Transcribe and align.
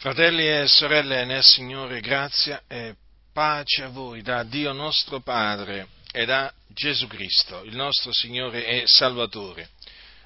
Fratelli 0.00 0.48
e 0.48 0.66
sorelle 0.66 1.26
nel 1.26 1.42
Signore, 1.42 2.00
grazia 2.00 2.62
e 2.66 2.94
pace 3.34 3.82
a 3.82 3.88
voi 3.88 4.22
da 4.22 4.44
Dio 4.44 4.72
nostro 4.72 5.20
Padre 5.20 5.88
e 6.10 6.24
da 6.24 6.50
Gesù 6.68 7.06
Cristo, 7.06 7.62
il 7.64 7.76
nostro 7.76 8.10
Signore 8.10 8.64
e 8.64 8.84
Salvatore. 8.86 9.68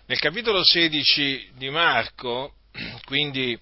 Nel 0.07 0.21
capitolo 0.21 0.63
16 0.63 1.55
di 1.57 1.71
Marco, 1.71 2.55
quindi 3.05 3.59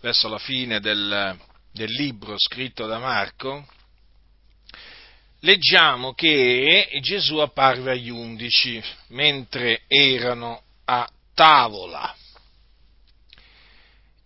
verso 0.00 0.28
la 0.28 0.38
fine 0.38 0.80
del, 0.80 1.38
del 1.70 1.92
libro 1.92 2.34
scritto 2.36 2.86
da 2.86 2.98
Marco, 2.98 3.68
leggiamo 5.42 6.12
che 6.12 6.88
Gesù 7.02 7.36
apparve 7.36 7.92
agli 7.92 8.10
undici 8.10 8.82
mentre 9.10 9.82
erano 9.86 10.60
a 10.86 11.08
tavola 11.34 12.17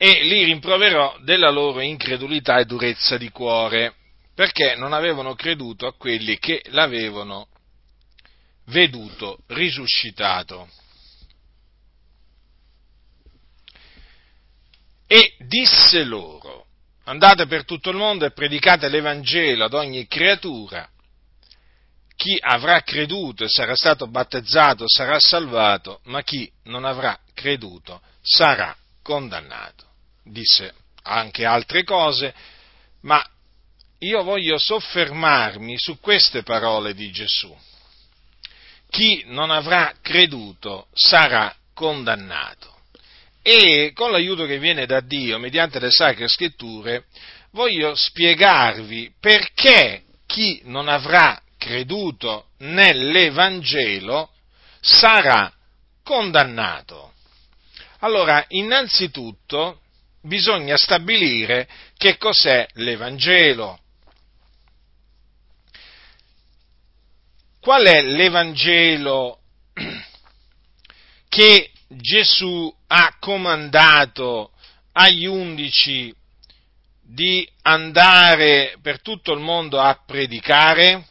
e 0.05 0.25
li 0.25 0.43
rimproverò 0.43 1.16
della 1.21 1.48
loro 1.48 1.79
incredulità 1.79 2.59
e 2.59 2.65
durezza 2.65 3.16
di 3.16 3.30
cuore, 3.30 3.95
perché 4.34 4.74
non 4.74 4.93
avevano 4.93 5.37
creduto 5.37 5.87
a 5.87 5.95
quelli 5.95 6.41
che 6.41 6.60
l'avevano 6.70 7.47
veduto 8.65 9.38
risuscitato. 9.46 10.69
E 15.07 15.37
disse 15.46 16.02
loro, 16.02 16.66
andate 17.05 17.46
per 17.46 17.65
tutto 17.65 17.91
il 17.91 17.96
mondo 17.96 18.24
e 18.24 18.32
predicate 18.32 18.88
l'Evangelo 18.88 19.66
ad 19.66 19.74
ogni 19.74 20.09
creatura, 20.09 20.91
chi 22.16 22.37
avrà 22.41 22.82
creduto 22.82 23.45
e 23.45 23.48
sarà 23.48 23.77
stato 23.77 24.09
battezzato 24.09 24.88
sarà 24.88 25.21
salvato, 25.21 26.01
ma 26.07 26.24
chi 26.24 26.51
non 26.65 26.84
avrà 26.84 27.16
creduto 27.34 28.02
sarà 28.21 28.77
condannato 29.01 29.91
disse 30.24 30.74
anche 31.02 31.44
altre 31.44 31.84
cose, 31.84 32.34
ma 33.02 33.24
io 33.98 34.23
voglio 34.23 34.59
soffermarmi 34.59 35.79
su 35.79 35.98
queste 36.01 36.42
parole 36.42 36.95
di 36.95 37.10
Gesù. 37.10 37.56
Chi 38.90 39.23
non 39.26 39.51
avrà 39.51 39.95
creduto 40.02 40.87
sarà 40.92 41.54
condannato. 41.73 42.70
E 43.42 43.92
con 43.95 44.10
l'aiuto 44.12 44.45
che 44.46 44.59
viene 44.59 44.87
da 44.87 45.01
Dio, 45.01 45.38
mediante 45.38 45.80
le 45.80 45.90
sacre 45.90 46.29
scritture, 46.29 47.07
voglio 47.52 47.95
spiegarvi 47.95 49.14
perché 49.18 50.04
chi 50.26 50.60
non 50.64 50.88
avrà 50.88 51.40
creduto 51.59 52.48
nell'Evangelo 52.59 54.30
sarà 54.80 55.52
condannato. 56.02 57.12
Allora, 58.01 58.45
innanzitutto, 58.48 59.82
bisogna 60.23 60.76
stabilire 60.76 61.68
che 61.96 62.16
cos'è 62.16 62.66
l'Evangelo. 62.74 63.78
Qual 67.60 67.84
è 67.84 68.03
l'Evangelo 68.03 69.38
che 71.28 71.70
Gesù 71.88 72.75
ha 72.88 73.16
comandato 73.20 74.53
agli 74.92 75.26
undici 75.26 76.12
di 77.00 77.48
andare 77.62 78.76
per 78.81 79.00
tutto 79.00 79.32
il 79.32 79.41
mondo 79.41 79.78
a 79.78 80.03
predicare? 80.04 81.06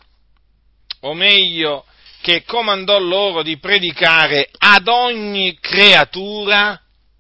O 1.02 1.14
meglio, 1.14 1.86
che 2.22 2.44
comandò 2.44 3.00
loro 3.00 3.44
di 3.44 3.58
predicare 3.58 4.50
ad 4.58 4.88
ogni 4.88 5.58
creatura? 5.60 6.80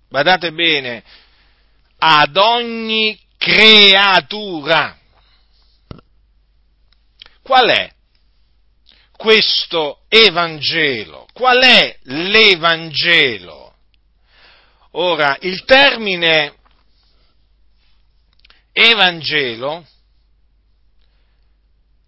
Badate 0.10 0.52
bene, 0.52 1.04
ad 2.04 2.36
ogni 2.36 3.20
creatura. 3.38 4.98
Qual 7.44 7.70
è 7.70 7.92
questo 9.12 10.02
Evangelo? 10.08 11.28
Qual 11.32 11.62
è 11.62 11.98
l'Evangelo? 12.04 13.76
Ora, 14.94 15.38
il 15.42 15.64
termine 15.64 16.56
Evangelo, 18.72 19.86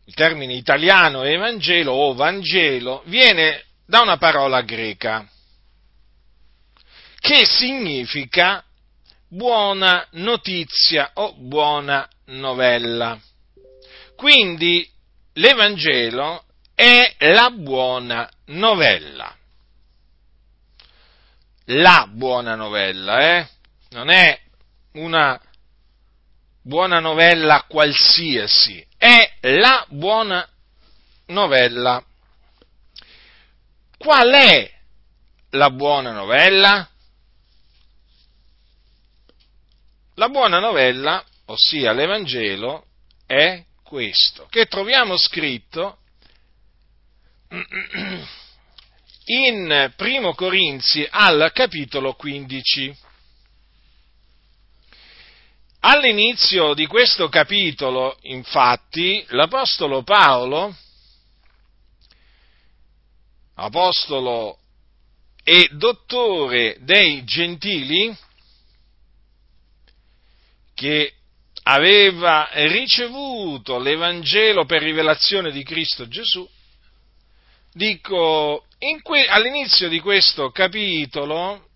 il 0.05 0.13
termine 0.15 0.53
italiano 0.53 1.23
Evangelo 1.23 1.91
o 1.91 2.13
Vangelo, 2.15 3.03
viene 3.05 3.63
da 3.85 4.01
una 4.01 4.17
parola 4.17 4.61
greca 4.61 5.27
che 7.19 7.45
significa 7.45 8.65
buona 9.33 10.07
notizia 10.11 11.11
o 11.15 11.33
buona 11.33 12.07
novella. 12.25 13.19
Quindi 14.15 14.87
l'Evangelo 15.33 16.43
è 16.75 17.15
la 17.17 17.49
buona 17.49 18.29
novella. 18.47 19.35
La 21.67 22.07
buona 22.11 22.55
novella, 22.55 23.37
eh? 23.37 23.47
Non 23.89 24.09
è 24.09 24.39
una 24.93 25.39
buona 26.61 26.99
novella 26.99 27.65
qualsiasi, 27.67 28.85
è 28.97 29.33
la 29.41 29.85
buona 29.89 30.47
novella. 31.27 32.03
Qual 33.97 34.31
è 34.31 34.71
la 35.51 35.69
buona 35.71 36.11
novella? 36.11 36.87
La 40.17 40.29
buona 40.29 40.59
novella, 40.59 41.25
ossia 41.45 41.91
l'Evangelo, 41.91 42.85
è 43.25 43.63
questo, 43.81 44.45
che 44.47 44.67
troviamo 44.67 45.17
scritto 45.17 45.97
in 49.25 49.93
Primo 49.95 50.35
Corinzi 50.35 51.07
al 51.09 51.49
capitolo 51.51 52.13
15. 52.13 52.95
All'inizio 55.79 56.75
di 56.75 56.85
questo 56.85 57.27
capitolo, 57.27 58.15
infatti, 58.21 59.25
l'Apostolo 59.29 60.03
Paolo, 60.03 60.77
apostolo 63.55 64.59
e 65.43 65.69
dottore 65.71 66.77
dei 66.81 67.23
gentili, 67.23 68.15
che 70.73 71.13
aveva 71.63 72.49
ricevuto 72.53 73.79
l'Evangelo 73.79 74.65
per 74.65 74.81
rivelazione 74.81 75.51
di 75.51 75.63
Cristo 75.63 76.07
Gesù, 76.07 76.47
dico, 77.73 78.65
que- 79.01 79.27
all'inizio 79.27 79.87
di 79.87 79.99
questo 79.99 80.51
capitolo, 80.51 81.69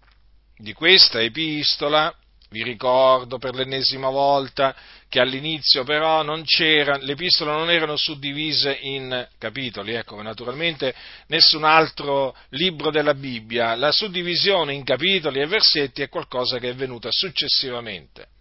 di 0.57 0.73
questa 0.73 1.21
epistola, 1.21 2.13
vi 2.49 2.63
ricordo 2.63 3.37
per 3.39 3.55
l'ennesima 3.55 4.09
volta 4.09 4.73
che 5.09 5.19
all'inizio 5.19 5.83
però 5.83 6.21
non 6.23 6.43
c'era, 6.43 6.97
le 6.97 7.13
epistole 7.13 7.51
non 7.51 7.69
erano 7.69 7.95
suddivise 7.95 8.77
in 8.81 9.27
capitoli, 9.37 9.93
ecco, 9.93 10.21
naturalmente 10.21 10.93
nessun 11.27 11.63
altro 11.63 12.35
libro 12.49 12.89
della 12.89 13.13
Bibbia, 13.13 13.75
la 13.75 13.91
suddivisione 13.91 14.73
in 14.73 14.83
capitoli 14.83 15.41
e 15.41 15.47
versetti 15.47 16.01
è 16.01 16.09
qualcosa 16.09 16.57
che 16.57 16.69
è 16.69 16.75
venuta 16.75 17.09
successivamente. 17.11 18.35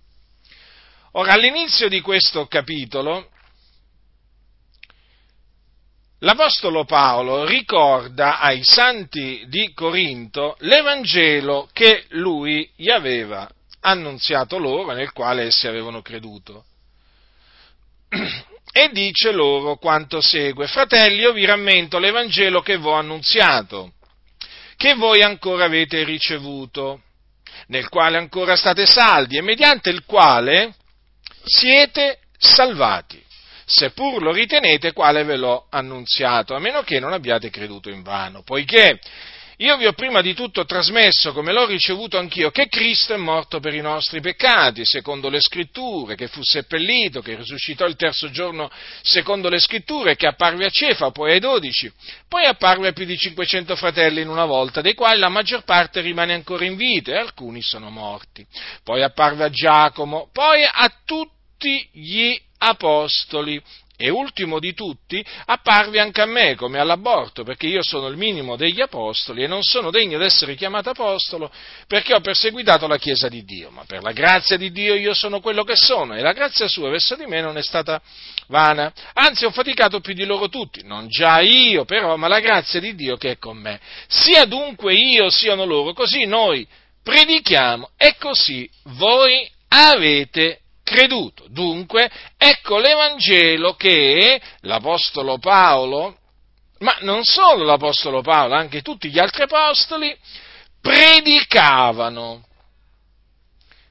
Ora, 1.19 1.33
all'inizio 1.33 1.89
di 1.89 2.03
questo 2.03 2.47
capitolo, 2.47 3.31
l'Apostolo 6.19 6.85
Paolo 6.85 7.47
ricorda 7.47 8.39
ai 8.39 8.63
santi 8.63 9.43
di 9.49 9.73
Corinto 9.73 10.57
l'Evangelo 10.59 11.71
che 11.73 12.05
lui 12.11 12.71
gli 12.77 12.91
aveva 12.91 13.49
annunziato 13.81 14.59
loro, 14.59 14.93
nel 14.93 15.13
quale 15.13 15.45
essi 15.45 15.67
avevano 15.67 16.03
creduto. 16.03 16.67
E 18.77 18.91
dice 18.93 19.33
loro 19.33 19.77
quanto 19.77 20.21
segue, 20.21 20.67
fratelli, 20.67 21.21
io 21.21 21.33
vi 21.33 21.47
rammento 21.47 21.99
l'Evangelo 21.99 22.61
che 22.61 22.77
vi 22.77 22.89
ho 22.89 22.93
annunziato, 22.93 23.95
che 24.77 24.93
voi 24.97 25.23
ancora 25.23 25.65
avete 25.65 26.05
ricevuto, 26.05 27.01
nel 27.69 27.89
quale 27.89 28.19
ancora 28.19 28.55
state 28.55 28.85
saldi 28.85 29.39
e 29.39 29.41
mediante 29.41 29.89
il 29.89 30.05
quale 30.05 30.75
siete 31.47 32.19
salvati, 32.37 33.23
seppur 33.65 34.21
lo 34.21 34.33
ritenete 34.33 34.93
quale 34.93 35.23
ve 35.23 35.37
l'ho 35.37 35.67
annunziato, 35.71 36.55
a 36.55 36.59
meno 36.59 36.83
che 36.83 36.99
non 36.99 37.13
abbiate 37.13 37.51
creduto 37.51 37.89
in 37.89 38.03
vano, 38.03 38.43
poiché 38.43 38.99
io 39.59 39.79
vi 39.79 39.87
ho 39.87 39.93
prima 39.93 40.21
di 40.21 40.35
tutto 40.35 40.67
trasmesso, 40.67 41.33
come 41.33 41.51
l'ho 41.51 41.65
ricevuto 41.65 42.19
anch'io, 42.19 42.51
che 42.51 42.69
Cristo 42.69 43.15
è 43.15 43.17
morto 43.17 43.59
per 43.59 43.73
i 43.73 43.81
nostri 43.81 44.21
peccati, 44.21 44.85
secondo 44.85 45.31
le 45.31 45.41
scritture, 45.41 46.15
che 46.15 46.27
fu 46.27 46.43
seppellito, 46.43 47.23
che 47.23 47.37
risuscitò 47.37 47.87
il 47.87 47.97
terzo 47.97 48.31
giorno 48.31 48.71
secondo 49.01 49.49
le 49.49 49.59
scritture, 49.59 50.15
che 50.15 50.27
apparve 50.27 50.67
a 50.67 50.69
Cefa, 50.69 51.11
poi 51.11 51.33
ai 51.33 51.41
dodici, 51.41 51.91
poi 52.29 52.45
apparve 52.45 52.89
a 52.89 52.93
più 52.93 53.07
di 53.07 53.17
500 53.17 53.77
fratelli 53.77 54.21
in 54.21 54.29
una 54.29 54.45
volta, 54.45 54.83
dei 54.83 54.95
quali 54.95 55.21
la 55.21 55.31
maggior 55.31 55.65
parte 55.65 56.03
rimane 56.03 56.35
ancora 56.35 56.67
in 56.67 56.77
vita 56.77 57.13
e 57.13 57.19
alcuni 57.19 57.63
sono 57.63 57.89
morti. 57.89 58.47
Poi 58.85 59.03
apparve 59.03 59.45
a 59.45 59.51
Giacomo, 59.51 60.29
poi 60.35 60.65
a 60.65 60.93
tutti 61.07 61.36
gli 61.93 62.39
apostoli. 62.59 63.63
E 63.99 64.11
ultimo 64.11 64.59
di 64.59 64.75
tutti, 64.75 65.25
apparve 65.47 66.01
anche 66.01 66.21
a 66.21 66.27
me 66.27 66.55
come 66.55 66.79
all'aborto, 66.79 67.45
perché 67.45 67.67
io 67.67 67.83
sono 67.83 68.09
il 68.09 68.19
minimo 68.19 68.55
degli 68.55 68.83
apostoli 68.83 69.43
e 69.43 69.47
non 69.47 69.63
sono 69.63 69.91
degno 69.91 70.19
di 70.19 70.25
essere 70.27 70.55
chiamato 70.55 70.91
apostolo 70.91 71.51
perché 71.87 72.13
ho 72.13 72.21
perseguitato 72.21 72.87
la 72.87 72.99
Chiesa 72.99 73.31
di 73.31 73.43
Dio, 73.43 73.71
ma 73.71 73.85
per 73.87 74.03
la 74.03 74.13
grazia 74.13 74.59
di 74.59 74.71
Dio 74.71 74.95
io 74.95 75.15
sono 75.15 75.41
quello 75.41 75.65
che 75.65 75.77
sono 75.77 76.15
e 76.15 76.21
la 76.21 76.35
grazia 76.35 76.69
sua 76.69 76.91
verso 76.91 77.17
di 77.17 77.25
me 77.25 77.41
non 77.41 77.57
è 77.57 77.63
stata 77.63 78.03
vana, 78.49 78.93
anzi 79.15 79.47
ho 79.47 79.51
faticato 79.51 80.01
più 80.01 80.13
di 80.13 80.27
loro 80.27 80.51
tutti, 80.51 80.83
non 80.85 81.09
già 81.09 81.41
io 81.41 81.87
però, 81.87 82.17
ma 82.17 82.29
la 82.29 82.41
grazia 82.41 82.81
di 82.81 82.95
Dio 82.95 83.17
che 83.17 83.31
è 83.31 83.39
con 83.39 83.57
me. 83.57 83.81
Sia 84.09 84.45
dunque 84.45 84.93
io, 84.93 85.31
siano 85.31 85.65
loro, 85.65 85.95
così 85.95 86.27
noi 86.27 86.69
predichiamo 87.03 87.93
e 87.97 88.17
così 88.19 88.69
voi 88.83 89.49
avete 89.69 90.61
creduto. 90.87 91.47
Dunque, 91.49 92.09
ecco 92.39 92.79
l'Evangelo 92.79 93.75
che 93.75 94.41
l'Apostolo 94.61 95.39
Paolo, 95.39 96.17
ma 96.79 96.97
non 97.01 97.25
solo 97.25 97.65
l'Apostolo 97.65 98.23
Paolo, 98.23 98.55
anche 98.55 98.83
tutti 98.83 99.11
gli 99.11 99.19
altri 99.19 99.43
Apostoli, 99.43 100.17
predicavano 100.81 102.47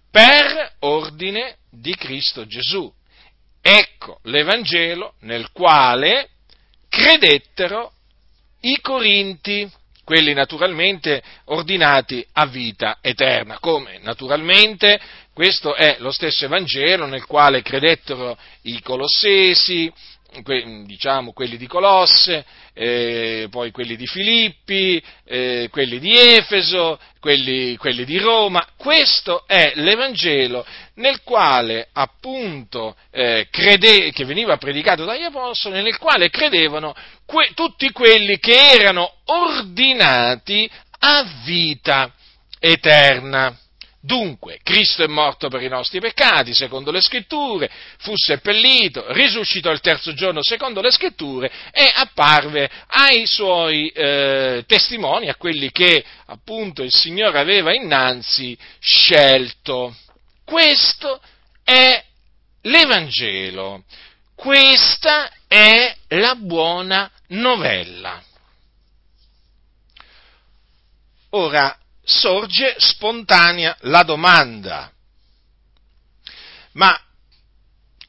per 0.10 0.76
ordine 0.80 1.58
di 1.70 1.94
Cristo 1.96 2.48
Gesù. 2.48 2.90
Ecco 3.62 4.20
l'Evangelo 4.24 5.16
nel 5.22 5.52
quale 5.52 6.30
credettero 6.88 7.92
i 8.62 8.80
Corinti 8.80 9.70
quelli 10.06 10.34
naturalmente 10.34 11.22
ordinati 11.46 12.26
a 12.34 12.46
vita 12.46 13.00
eterna, 13.02 13.58
come 13.60 13.98
naturalmente 14.04 14.98
questo 15.36 15.76
è 15.76 15.98
lo 16.00 16.12
stesso 16.12 16.46
Evangelo 16.46 17.08
nel 17.08 17.26
quale 17.26 17.62
credettero 17.62 18.38
i 18.62 18.82
Colossesi, 18.82 19.92
diciamo 20.86 21.34
quelli 21.34 21.58
di 21.58 21.68
Colosse, 21.68 22.46
eh, 22.74 23.50
poi 23.52 23.72
quelli 23.72 23.98
di 23.98 24.08
Filippi, 24.08 25.04
eh, 25.26 25.68
quelli 25.70 26.00
di 26.00 26.18
Efeso, 26.18 26.98
quelli, 27.20 27.76
quelli, 27.76 28.06
di 28.06 28.18
Roma. 28.18 28.66
Questo 28.78 29.44
è 29.46 29.74
l'Evangelo 29.76 30.66
nel 30.96 31.22
quale 31.24 31.90
appunto 31.92 32.96
eh, 33.12 33.50
crede, 33.52 34.14
che 34.14 34.24
veniva 34.24 34.56
predicato 34.56 35.04
dagli 35.04 35.24
Apostoli, 35.24 35.82
nel 35.82 35.98
quale 35.98 36.30
credevano 36.30 36.96
que, 37.26 37.52
tutti 37.54 37.92
quelli 37.92 38.40
che 38.40 38.56
erano 38.56 39.16
ordinati 39.26 40.70
a 41.00 41.26
vita 41.44 42.10
eterna. 42.58 43.60
Dunque, 44.06 44.60
Cristo 44.62 45.04
è 45.04 45.08
morto 45.08 45.50
per 45.50 45.64
i 45.64 45.68
nostri 45.68 46.00
peccati, 46.00 46.54
secondo 46.54 46.92
le 46.92 47.02
scritture, 47.02 47.72
fu 47.98 48.14
seppellito, 48.16 49.04
risuscitò 49.14 49.72
il 49.72 49.80
terzo 49.80 50.14
giorno, 50.14 50.44
secondo 50.44 50.80
le 50.80 50.92
scritture, 50.92 51.52
e 51.72 51.92
apparve 51.92 52.70
ai 52.86 53.26
suoi 53.26 53.88
eh, 53.88 54.64
testimoni, 54.68 55.28
a 55.28 55.36
quelli 55.38 55.72
che 55.72 56.06
appunto 56.28 56.84
il 56.84 56.92
Signore 56.92 57.40
aveva 57.40 57.74
innanzi 57.74 58.56
scelto. 58.80 59.96
Questo 60.46 61.20
è 61.64 62.04
l'Evangelo, 62.62 63.86
questa 64.36 65.32
è 65.48 65.96
la 66.10 66.36
buona 66.36 67.10
novella. 67.30 68.22
Ora, 71.32 71.76
sorge 72.06 72.76
spontanea 72.78 73.76
la 73.82 74.04
domanda, 74.04 74.92
ma 76.74 76.98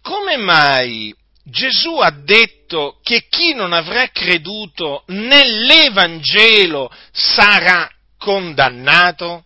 come 0.02 0.36
mai 0.36 1.14
Gesù 1.42 1.98
ha 1.98 2.10
detto 2.10 2.98
che 3.02 3.26
chi 3.28 3.54
non 3.54 3.72
avrà 3.72 4.08
creduto 4.08 5.04
nell'Evangelo 5.06 6.90
sarà 7.12 7.88
condannato? 8.18 9.44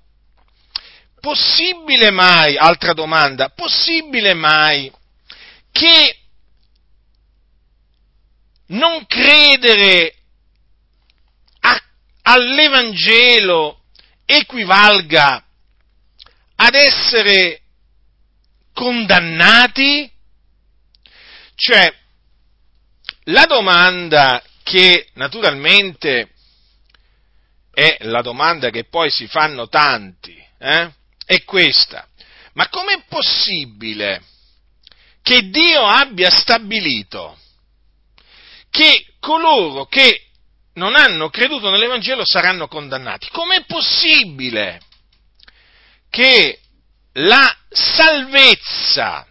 Possibile 1.20 2.10
mai, 2.10 2.56
altra 2.56 2.94
domanda, 2.94 3.50
possibile 3.50 4.32
mai 4.32 4.90
che 5.70 6.16
non 8.68 9.04
credere 9.06 10.14
a, 11.60 11.82
all'Evangelo 12.22 13.79
equivalga 14.30 15.44
ad 16.56 16.74
essere 16.74 17.60
condannati? 18.72 20.10
Cioè, 21.54 21.94
la 23.24 23.44
domanda 23.46 24.42
che 24.62 25.08
naturalmente 25.14 26.30
è 27.72 27.96
la 28.00 28.22
domanda 28.22 28.70
che 28.70 28.84
poi 28.84 29.10
si 29.10 29.26
fanno 29.26 29.68
tanti, 29.68 30.36
eh, 30.58 30.90
è 31.24 31.44
questa. 31.44 32.06
Ma 32.54 32.68
com'è 32.68 33.04
possibile 33.08 34.22
che 35.22 35.48
Dio 35.50 35.84
abbia 35.84 36.30
stabilito 36.30 37.38
che 38.70 39.14
coloro 39.18 39.86
che 39.86 40.29
non 40.74 40.94
hanno 40.94 41.30
creduto 41.30 41.70
nell'Evangelo 41.70 42.24
saranno 42.24 42.68
condannati. 42.68 43.28
Com'è 43.30 43.64
possibile 43.66 44.80
che 46.08 46.58
la 47.14 47.56
salvezza 47.68 49.26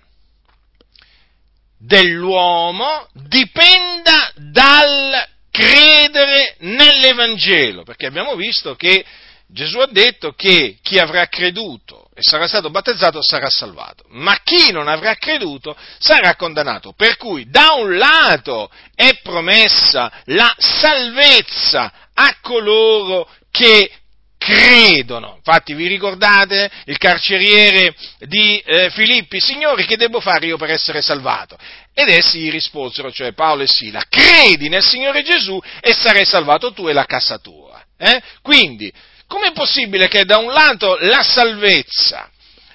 dell'uomo 1.77 3.07
dipenda 3.13 4.31
dal 4.35 5.27
credere 5.49 6.55
nell'Evangelo? 6.59 7.83
Perché 7.83 8.05
abbiamo 8.05 8.35
visto 8.35 8.75
che 8.75 9.05
Gesù 9.51 9.79
ha 9.79 9.87
detto 9.87 10.33
che 10.33 10.77
chi 10.81 10.99
avrà 10.99 11.25
creduto 11.27 12.09
e 12.13 12.21
sarà 12.21 12.47
stato 12.47 12.69
battezzato 12.69 13.19
sarà 13.23 13.49
salvato, 13.49 14.03
ma 14.09 14.37
chi 14.43 14.71
non 14.71 14.87
avrà 14.87 15.15
creduto 15.15 15.75
sarà 15.97 16.35
condannato. 16.35 16.93
Per 16.93 17.17
cui 17.17 17.49
da 17.49 17.73
un 17.73 17.97
lato 17.97 18.69
è 18.93 19.19
promessa 19.23 20.11
la 20.25 20.53
salvezza 20.57 21.91
a 22.13 22.37
coloro 22.41 23.27
che 23.49 23.91
credono. 24.37 25.35
Infatti 25.37 25.73
vi 25.73 25.87
ricordate 25.87 26.69
il 26.85 26.97
carceriere 26.97 27.95
di 28.19 28.59
eh, 28.59 28.91
Filippi, 28.91 29.39
signori 29.39 29.85
che 29.85 29.97
devo 29.97 30.19
fare 30.19 30.45
io 30.45 30.57
per 30.57 30.69
essere 30.69 31.01
salvato? 31.01 31.57
Ed 31.93 32.07
essi 32.07 32.39
gli 32.39 32.51
risposero, 32.51 33.11
cioè 33.11 33.33
Paolo 33.33 33.63
e 33.63 33.67
Sila, 33.67 34.05
credi 34.07 34.69
nel 34.69 34.83
Signore 34.83 35.23
Gesù 35.23 35.59
e 35.81 35.93
sarai 35.93 36.25
salvato 36.25 36.71
tu 36.71 36.87
e 36.87 36.93
la 36.93 37.05
casa 37.05 37.39
tua. 37.39 37.83
Eh? 37.97 38.21
Quindi 38.41 38.93
Com'è 39.29 39.51
possibile 39.51 40.07
che 40.07 40.25
da 40.25 40.39
un 40.39 40.51
lato 40.51 40.97
la 41.01 41.21
salvezza 41.21 42.31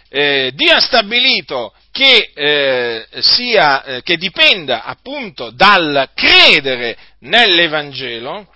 eh, 0.08 0.52
Dio 0.54 0.72
ha 0.72 0.80
stabilito 0.80 1.74
che, 1.90 2.30
eh, 2.32 3.06
sia, 3.18 3.82
eh, 3.82 4.02
che 4.02 4.16
dipenda 4.16 4.84
appunto 4.84 5.50
dal 5.50 6.10
credere 6.14 6.96
nell'Evangelo 7.22 8.48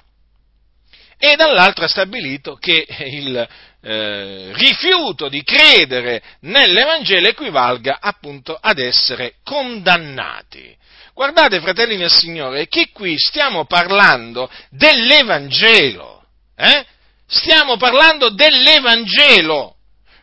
e 1.18 1.34
dall'altro 1.34 1.86
ha 1.86 1.88
stabilito 1.88 2.54
che 2.54 2.86
il 3.10 3.48
eh, 3.80 4.52
rifiuto 4.52 5.28
di 5.28 5.42
credere 5.42 6.22
nell'Evangelo 6.42 7.26
equivalga 7.26 7.98
appunto 8.00 8.56
ad 8.60 8.78
essere 8.78 9.34
condannati. 9.42 10.76
Guardate, 11.12 11.60
fratelli 11.60 11.96
del 11.96 12.12
Signore, 12.12 12.68
che 12.68 12.90
qui 12.92 13.18
stiamo 13.18 13.64
parlando 13.64 14.48
dell'Evangelo. 14.70 16.22
Eh? 16.56 16.86
Stiamo 17.30 17.76
parlando 17.76 18.30
dell'Evangelo, 18.30 19.74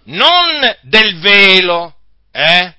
non 0.05 0.75
del 0.81 1.19
velo, 1.19 1.97
eh? 2.31 2.74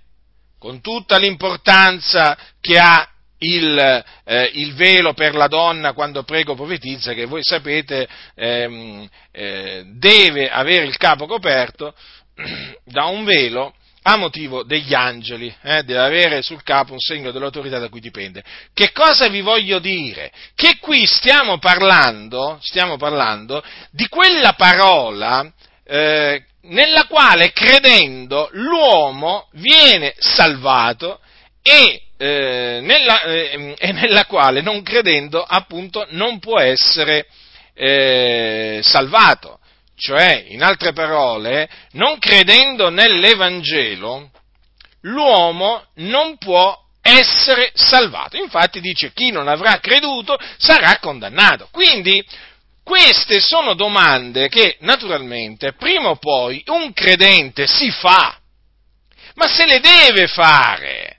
con 0.59 0.81
tutta 0.81 1.17
l'importanza 1.17 2.37
che 2.61 2.77
ha 2.77 3.09
il, 3.39 4.05
eh, 4.25 4.51
il, 4.55 4.75
velo 4.75 5.15
per 5.15 5.37
la 5.37 5.47
donna 5.47 5.93
quando 5.93 6.25
prego 6.25 6.57
profetizza, 6.57 7.13
che 7.13 7.27
voi 7.27 7.45
sapete 7.45 8.09
ehm, 8.35 9.09
eh, 9.31 9.85
deve 9.95 10.51
avere 10.51 10.87
il 10.87 10.97
capo 10.97 11.27
coperto 11.27 11.95
da 12.83 13.05
un 13.05 13.23
velo 13.23 13.76
a 14.09 14.17
motivo 14.17 14.63
degli 14.63 14.95
angeli, 14.95 15.53
eh, 15.63 15.83
deve 15.83 15.99
avere 15.99 16.43
sul 16.43 16.63
capo 16.63 16.93
un 16.93 17.01
segno 17.01 17.33
dell'autorità 17.33 17.81
da 17.81 17.89
cui 17.89 17.99
dipende. 17.99 18.43
Che 18.73 18.93
cosa 18.93 19.27
vi 19.29 19.41
voglio 19.41 19.81
dire? 19.81 20.31
Che 20.55 20.79
qui 20.81 21.07
stiamo 21.07 21.59
parlando, 21.59 22.57
stiamo 22.63 22.97
parlando 22.97 23.65
di 23.91 24.07
quella 24.07 24.53
parola 24.53 25.53
eh, 25.85 26.41
nella 26.63 27.07
quale 27.07 27.53
credendo 27.53 28.49
l'uomo 28.53 29.49
viene 29.55 30.15
salvato 30.19 31.19
e, 31.61 32.03
eh, 32.17 32.79
nella, 32.83 33.23
eh, 33.23 33.75
e 33.77 33.93
nella 33.93 34.25
quale 34.27 34.61
non 34.61 34.83
credendo 34.83 35.43
appunto 35.43 36.07
non 36.11 36.39
può 36.39 36.61
essere 36.61 37.27
eh, 37.75 38.79
salvato. 38.85 39.59
Cioè, 39.97 40.45
in 40.49 40.63
altre 40.63 40.93
parole, 40.93 41.69
non 41.93 42.19
credendo 42.19 42.91
nell'Evangelo, 42.91 44.31
l'uomo 45.01 45.87
non 45.97 46.37
può 46.37 46.79
essere 47.01 47.71
salvato. 47.75 48.37
Infatti 48.37 48.81
dice 48.81 49.13
chi 49.13 49.31
non 49.31 49.49
avrà 49.49 49.79
creduto 49.79 50.37
sarà 50.59 50.99
condannato. 50.99 51.69
Quindi 51.71 52.25
queste 52.83 53.41
sono 53.41 53.75
domande 53.75 54.49
che 54.49 54.77
naturalmente 54.81 55.73
prima 55.73 56.11
o 56.11 56.17
poi 56.17 56.63
un 56.67 56.93
credente 56.93 57.67
si 57.67 57.91
fa, 57.91 58.39
ma 59.35 59.49
se 59.49 59.67
le 59.67 59.81
deve 59.81 60.27
fare. 60.27 61.19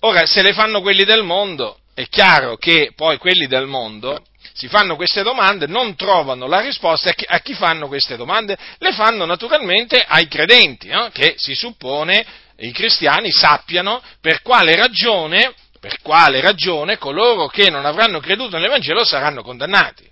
Ora, 0.00 0.26
se 0.26 0.42
le 0.42 0.52
fanno 0.52 0.80
quelli 0.80 1.04
del 1.04 1.24
mondo, 1.24 1.80
è 1.92 2.06
chiaro 2.06 2.56
che 2.56 2.92
poi 2.94 3.18
quelli 3.18 3.48
del 3.48 3.66
mondo 3.66 4.24
si 4.58 4.66
fanno 4.66 4.96
queste 4.96 5.22
domande, 5.22 5.68
non 5.68 5.94
trovano 5.94 6.48
la 6.48 6.58
risposta 6.58 7.12
a 7.26 7.38
chi 7.38 7.54
fanno 7.54 7.86
queste 7.86 8.16
domande, 8.16 8.58
le 8.78 8.90
fanno 8.90 9.24
naturalmente 9.24 10.04
ai 10.04 10.26
credenti, 10.26 10.88
no? 10.88 11.10
che 11.12 11.34
si 11.36 11.54
suppone 11.54 12.26
i 12.56 12.72
cristiani 12.72 13.30
sappiano 13.30 14.02
per 14.20 14.42
quale 14.42 14.74
ragione, 14.74 15.54
per 15.78 16.00
quale 16.02 16.40
ragione 16.40 16.98
coloro 16.98 17.46
che 17.46 17.70
non 17.70 17.86
avranno 17.86 18.18
creduto 18.18 18.56
nell'Evangelo 18.56 19.04
saranno 19.04 19.44
condannati. 19.44 20.10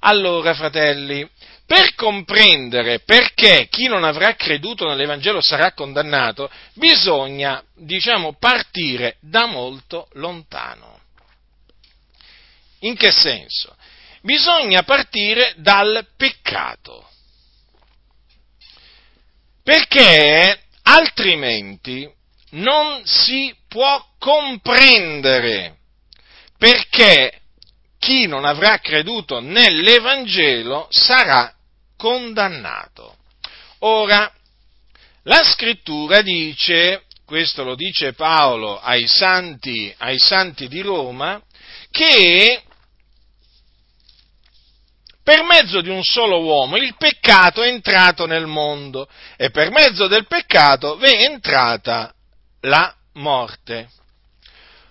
Allora, 0.00 0.52
fratelli, 0.52 1.28
per 1.64 1.94
comprendere 1.94 2.98
perché 3.04 3.68
chi 3.70 3.86
non 3.86 4.02
avrà 4.02 4.34
creduto 4.34 4.88
nell'Evangelo 4.88 5.40
sarà 5.40 5.70
condannato, 5.72 6.50
bisogna, 6.74 7.62
diciamo, 7.76 8.34
partire 8.40 9.18
da 9.20 9.46
molto 9.46 10.08
lontano. 10.14 11.05
In 12.80 12.96
che 12.96 13.10
senso? 13.10 13.74
Bisogna 14.22 14.82
partire 14.82 15.54
dal 15.56 16.06
peccato. 16.16 17.08
Perché 19.62 20.60
altrimenti 20.82 22.08
non 22.50 23.02
si 23.04 23.54
può 23.68 24.04
comprendere 24.18 25.76
perché 26.58 27.40
chi 27.98 28.26
non 28.26 28.44
avrà 28.44 28.78
creduto 28.78 29.40
nell'Evangelo 29.40 30.86
sarà 30.90 31.52
condannato. 31.96 33.16
Ora, 33.80 34.32
la 35.24 35.42
scrittura 35.42 36.22
dice, 36.22 37.04
questo 37.24 37.64
lo 37.64 37.74
dice 37.74 38.12
Paolo 38.12 38.80
ai 38.80 39.06
santi, 39.06 39.92
ai 39.98 40.18
santi 40.18 40.68
di 40.68 40.80
Roma, 40.80 41.42
che 41.96 42.62
per 45.22 45.42
mezzo 45.44 45.80
di 45.80 45.88
un 45.88 46.04
solo 46.04 46.42
uomo 46.42 46.76
il 46.76 46.94
peccato 46.98 47.62
è 47.62 47.68
entrato 47.68 48.26
nel 48.26 48.46
mondo 48.46 49.08
e 49.36 49.50
per 49.50 49.70
mezzo 49.70 50.06
del 50.06 50.26
peccato 50.26 50.98
è 50.98 51.24
entrata 51.24 52.12
la 52.60 52.94
morte. 53.14 53.88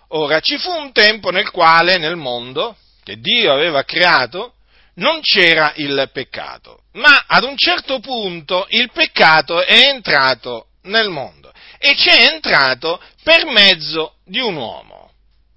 Ora, 0.10 0.40
ci 0.40 0.58
fu 0.58 0.72
un 0.72 0.92
tempo 0.92 1.30
nel 1.30 1.52
quale 1.52 1.98
nel 1.98 2.16
mondo, 2.16 2.76
che 3.04 3.20
Dio 3.20 3.54
aveva 3.54 3.84
creato, 3.84 4.56
non 4.96 5.22
c'era 5.22 5.74
il 5.76 6.10
peccato, 6.12 6.86
ma 6.94 7.26
ad 7.28 7.44
un 7.44 7.56
certo 7.56 8.00
punto 8.00 8.66
il 8.70 8.90
peccato 8.92 9.62
è 9.62 9.90
entrato 9.90 10.70
nel 10.84 11.10
mondo 11.10 11.54
e 11.78 11.94
c'è 11.94 12.32
entrato 12.34 13.00
per 13.24 13.46
mezzo 13.46 14.16
di 14.26 14.40
un 14.40 14.56
uomo, 14.56 15.12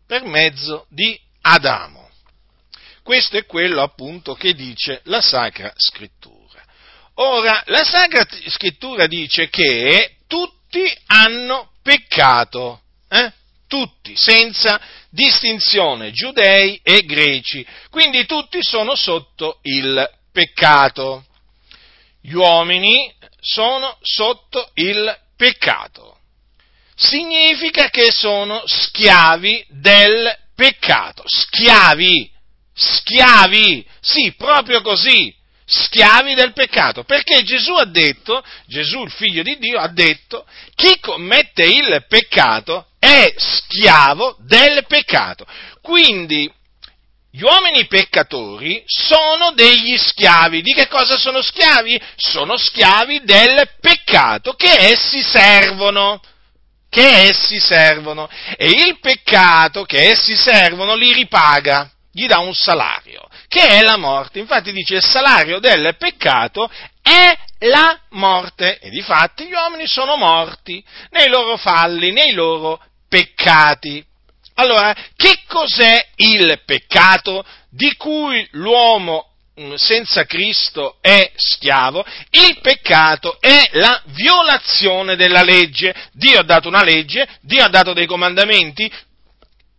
per 0.07 0.25
mezzo 0.25 0.87
di 0.91 1.19
Adamo. 1.43 2.11
Questo 3.03 3.39
è 3.39 3.47
quello 3.47 3.83
appunto 3.83 4.35
che 4.35 4.55
dice 4.55 5.01
la 5.05 5.21
Sacra 5.21 5.73
Scrittura. 5.77 6.63
Ora, 7.15 7.63
la 7.67 7.83
Sacra 7.83 8.27
Scrittura 8.49 9.07
dice 9.07 9.49
che 9.49 10.17
tutti 10.27 10.85
hanno 11.07 11.73
peccato, 11.83 12.83
eh? 13.09 13.33
tutti, 13.67 14.15
senza 14.15 14.81
distinzione, 15.11 16.13
giudei 16.13 16.79
e 16.83 17.01
greci, 17.03 17.67
quindi 17.91 18.27
tutti 18.27 18.63
sono 18.63 18.95
sotto 18.95 19.59
il 19.63 20.09
peccato. 20.31 21.25
Gli 22.21 22.35
uomini 22.35 23.13
sono 23.41 23.97
sotto 24.03 24.71
il 24.75 25.19
peccato. 25.37 26.19
Significa 26.95 27.89
che 27.89 28.11
sono 28.11 28.63
schiavi 28.67 29.65
del 29.69 30.37
peccato, 30.59 31.23
schiavi 31.25 32.37
schiavi, 32.79 33.85
sì, 34.01 34.33
proprio 34.37 34.81
così, 34.83 35.35
schiavi 35.67 36.35
del 36.35 36.53
peccato, 36.53 37.03
perché 37.03 37.43
Gesù 37.43 37.73
ha 37.73 37.85
detto, 37.85 38.43
Gesù 38.67 39.03
il 39.03 39.11
figlio 39.11 39.43
di 39.43 39.59
Dio 39.59 39.79
ha 39.79 39.89
detto, 39.89 40.47
chi 40.75 40.99
commette 41.01 41.65
il 41.65 42.05
peccato 42.09 42.87
è 42.99 43.35
schiavo 43.37 44.37
del 44.41 44.85
peccato. 44.87 45.45
Quindi 45.83 46.51
gli 47.31 47.43
uomini 47.43 47.87
peccatori 47.87 48.83
sono 48.87 49.53
degli 49.53 49.97
schiavi. 49.99 50.63
Di 50.63 50.73
che 50.73 50.89
cosa 50.89 51.19
sono 51.19 51.43
schiavi? 51.43 52.01
Sono 52.17 52.57
schiavi 52.57 53.23
del 53.25 53.69
peccato 53.81 54.55
che 54.55 54.71
essi 54.71 55.21
servono. 55.23 56.21
Che 56.89 57.29
essi 57.29 57.61
servono. 57.61 58.29
E 58.57 58.69
il 58.69 58.99
peccato 59.01 59.85
che 59.85 60.11
essi 60.11 60.35
servono 60.37 60.95
li 60.95 61.13
ripaga 61.13 61.91
gli 62.19 62.27
dà 62.27 62.39
un 62.39 62.55
salario, 62.55 63.29
che 63.47 63.61
è 63.61 63.83
la 63.83 63.97
morte. 63.97 64.41
Infatti 64.41 64.73
dice 64.73 64.97
il 64.97 65.05
salario 65.05 65.61
del 65.61 65.95
peccato 65.97 66.69
è 67.01 67.37
la 67.61 67.97
morte. 68.11 68.79
E 68.81 68.91
difatti 68.91 69.47
gli 69.47 69.53
uomini 69.53 69.87
sono 69.87 70.17
morti 70.17 70.85
nei 71.11 71.29
loro 71.29 71.57
falli, 71.57 72.11
nei 72.11 72.33
loro 72.33 72.83
peccati. 73.09 74.05
Allora, 74.55 74.93
che 75.15 75.43
cos'è 75.47 76.09
il 76.17 76.61
peccato 76.65 77.45
di 77.71 77.95
cui 77.97 78.45
l'uomo 78.53 79.28
senza 79.77 80.25
Cristo 80.25 80.99
è 81.01 81.33
schiavo, 81.35 82.05
il 82.31 82.59
peccato 82.61 83.39
è 83.41 83.71
la 83.73 84.03
violazione 84.07 85.17
della 85.17 85.43
legge. 85.43 85.95
Dio 86.13 86.41
ha 86.41 86.45
dato 86.45 86.69
una 86.69 86.83
legge, 86.83 87.29
Dio 87.41 87.65
ha 87.65 87.69
dato 87.69 87.93
dei 87.93 88.07
comandamenti. 88.07 88.91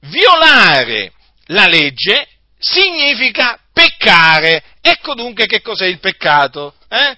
Violare 0.01 1.13
la 1.47 1.67
legge 1.67 2.27
significa 2.57 3.59
peccare. 3.71 4.63
Ecco 4.81 5.13
dunque 5.13 5.45
che 5.45 5.61
cos'è 5.61 5.85
il 5.85 5.99
peccato. 5.99 6.75
Eh? 6.89 7.17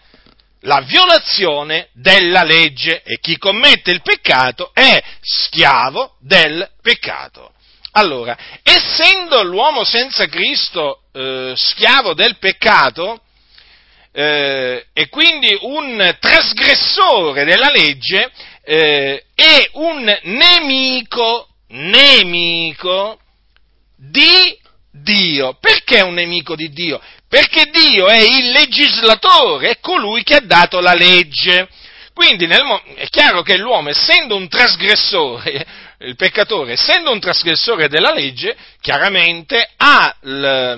La 0.65 0.81
violazione 0.81 1.89
della 1.93 2.43
legge 2.43 3.01
e 3.01 3.19
chi 3.19 3.37
commette 3.37 3.89
il 3.89 4.03
peccato 4.03 4.71
è 4.73 5.01
schiavo 5.21 6.17
del 6.19 6.69
peccato. 6.81 7.53
Allora, 7.93 8.37
essendo 8.63 9.41
l'uomo 9.43 9.83
senza 9.83 10.27
Cristo 10.27 11.00
eh, 11.13 11.53
schiavo 11.55 12.13
del 12.13 12.37
peccato, 12.37 13.21
eh, 14.13 14.85
e 14.93 15.09
quindi 15.09 15.57
un 15.61 16.17
trasgressore 16.19 17.45
della 17.45 17.69
legge, 17.69 18.31
eh, 18.63 19.25
è 19.33 19.69
un 19.73 20.19
nemico, 20.23 21.47
nemico 21.69 23.19
di 23.95 24.59
Dio. 24.91 25.57
Perché 25.59 26.01
un 26.01 26.13
nemico 26.13 26.55
di 26.55 26.69
Dio? 26.69 27.01
Perché 27.27 27.69
Dio 27.71 28.07
è 28.07 28.21
il 28.21 28.51
legislatore, 28.51 29.71
è 29.71 29.79
colui 29.79 30.23
che 30.23 30.35
ha 30.35 30.41
dato 30.41 30.81
la 30.81 30.93
legge. 30.93 31.69
Quindi 32.13 32.45
nel, 32.45 32.61
è 32.95 33.07
chiaro 33.07 33.41
che 33.41 33.57
l'uomo, 33.57 33.89
essendo 33.89 34.35
un 34.35 34.49
trasgressore, 34.49 35.65
il 36.03 36.15
peccatore, 36.15 36.73
essendo 36.73 37.11
un 37.11 37.19
trasgressore 37.19 37.87
della 37.87 38.13
legge, 38.13 38.55
chiaramente 38.81 39.69
ha, 39.77 40.15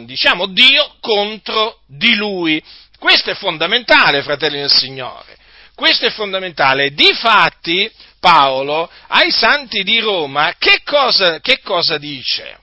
diciamo, 0.04 0.48
Dio 0.48 0.96
contro 1.00 1.80
di 1.88 2.16
lui. 2.16 2.64
Questo 2.98 3.32
è 3.32 3.36
fondamentale, 3.36 4.22
fratelli 4.24 4.60
del 4.60 4.72
Signore. 4.72 5.38
Questo 5.76 6.06
è 6.06 6.12
fondamentale. 6.12 6.94
Difatti, 6.94 7.92
Paolo 8.20 8.90
ai 9.08 9.32
santi 9.32 9.84
di 9.84 10.00
Roma 10.00 10.56
che 10.58 10.82
cosa, 10.86 11.42
che 11.42 11.60
cosa 11.62 11.98
dice? 11.98 12.60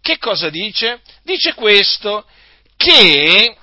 Che 0.00 0.18
cosa 0.18 0.48
dice? 0.48 1.00
Dice 1.24 1.54
questo, 1.54 2.24
che 2.76 3.56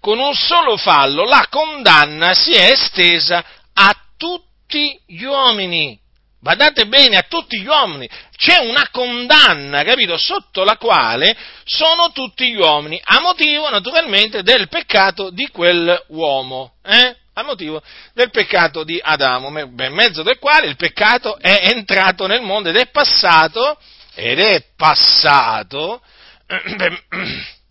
con 0.00 0.18
un 0.18 0.34
solo 0.34 0.76
fallo 0.76 1.24
la 1.24 1.46
condanna 1.48 2.34
si 2.34 2.52
è 2.52 2.72
estesa 2.72 3.42
a 3.72 3.96
tutti 4.18 5.00
gli 5.06 5.24
uomini. 5.24 5.98
Badate 6.44 6.84
bene, 6.88 7.16
a 7.16 7.24
tutti 7.26 7.58
gli 7.58 7.66
uomini. 7.66 8.06
C'è 8.36 8.58
una 8.58 8.90
condanna, 8.90 9.82
capito? 9.82 10.18
Sotto 10.18 10.62
la 10.62 10.76
quale 10.76 11.34
sono 11.64 12.12
tutti 12.12 12.52
gli 12.52 12.56
uomini, 12.56 13.00
a 13.02 13.18
motivo 13.20 13.70
naturalmente 13.70 14.42
del 14.42 14.68
peccato 14.68 15.30
di 15.30 15.48
quell'uomo. 15.48 16.74
Eh? 16.84 17.16
a 17.36 17.42
motivo 17.42 17.82
del 18.12 18.30
peccato 18.30 18.84
di 18.84 19.00
Adamo, 19.02 19.50
per 19.74 19.90
mezzo 19.90 20.22
del 20.22 20.38
quale 20.38 20.66
il 20.66 20.76
peccato 20.76 21.38
è 21.38 21.70
entrato 21.72 22.26
nel 22.26 22.42
mondo 22.42 22.68
ed 22.68 22.76
è 22.76 22.90
passato, 22.90 23.76
ed 24.14 24.38
è 24.38 24.62
passato, 24.76 26.02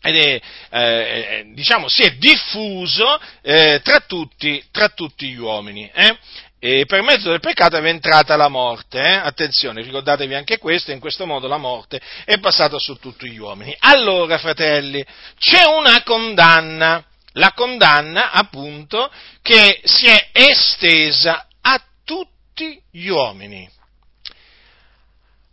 ed 0.00 0.16
è, 0.16 0.40
eh, 0.70 1.50
diciamo, 1.54 1.88
si 1.88 2.02
è 2.02 2.12
diffuso 2.12 3.20
eh, 3.42 3.80
tra, 3.82 4.00
tutti, 4.00 4.64
tra, 4.70 4.88
tutti, 4.88 5.28
gli 5.28 5.38
uomini. 5.38 5.90
Eh? 5.92 6.16
E 6.60 6.86
per 6.86 7.02
mezzo 7.02 7.30
del 7.30 7.40
peccato 7.40 7.76
è 7.76 7.84
entrata 7.84 8.34
la 8.36 8.48
morte. 8.48 8.98
Eh? 8.98 9.14
Attenzione, 9.14 9.82
ricordatevi 9.82 10.34
anche 10.34 10.58
questo, 10.58 10.90
in 10.90 10.98
questo 10.98 11.24
modo 11.26 11.46
la 11.46 11.56
morte 11.56 12.00
è 12.24 12.38
passata 12.38 12.78
su 12.78 12.96
tutti 12.96 13.30
gli 13.30 13.38
uomini. 13.38 13.74
Allora, 13.80 14.38
fratelli, 14.38 15.04
c'è 15.38 15.64
una 15.64 16.02
condanna 16.02 17.04
la 17.38 17.52
condanna 17.52 18.30
appunto 18.32 19.10
che 19.42 19.80
si 19.84 20.06
è 20.06 20.30
estesa 20.32 21.46
a 21.60 21.82
tutti 22.04 22.82
gli 22.90 23.08
uomini. 23.08 23.68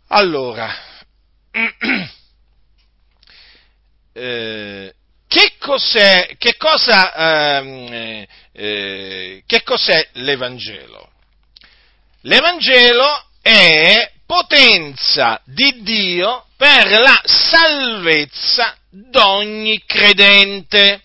Allora, 0.08 0.72
eh, 4.12 4.94
che 5.36 5.52
cos'è, 5.58 6.36
che, 6.38 6.56
cosa, 6.56 7.12
eh, 7.60 8.26
eh, 8.52 9.42
che 9.46 9.62
cos'è 9.62 10.08
l'Evangelo? 10.14 11.10
L'Evangelo 12.22 13.26
è 13.42 14.12
potenza 14.24 15.38
di 15.44 15.82
Dio 15.82 16.46
per 16.56 16.88
la 17.00 17.20
salvezza 17.22 18.78
d'ogni 18.88 19.82
credente. 19.84 21.02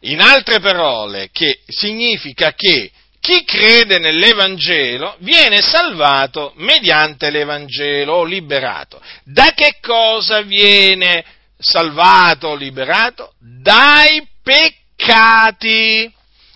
In 0.00 0.20
altre 0.20 0.58
parole, 0.58 1.28
che 1.30 1.60
significa 1.68 2.52
che 2.54 2.90
chi 3.20 3.44
crede 3.44 3.98
nell'Evangelo 3.98 5.14
viene 5.20 5.60
salvato 5.60 6.54
mediante 6.56 7.30
l'Evangelo 7.30 8.14
o 8.14 8.24
liberato. 8.24 9.00
Da 9.22 9.52
che 9.52 9.76
cosa 9.80 10.40
viene 10.40 11.24
salvato 11.60 12.54
liberato? 12.54 13.34
Dai 13.38 14.26
peccati. 14.42 16.12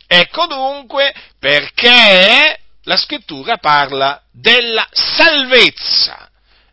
Ecco 0.06 0.46
dunque 0.46 1.14
perché 1.38 2.58
la 2.82 2.96
scrittura 2.96 3.56
parla 3.58 4.20
della 4.30 4.86
salvezza. 4.90 6.28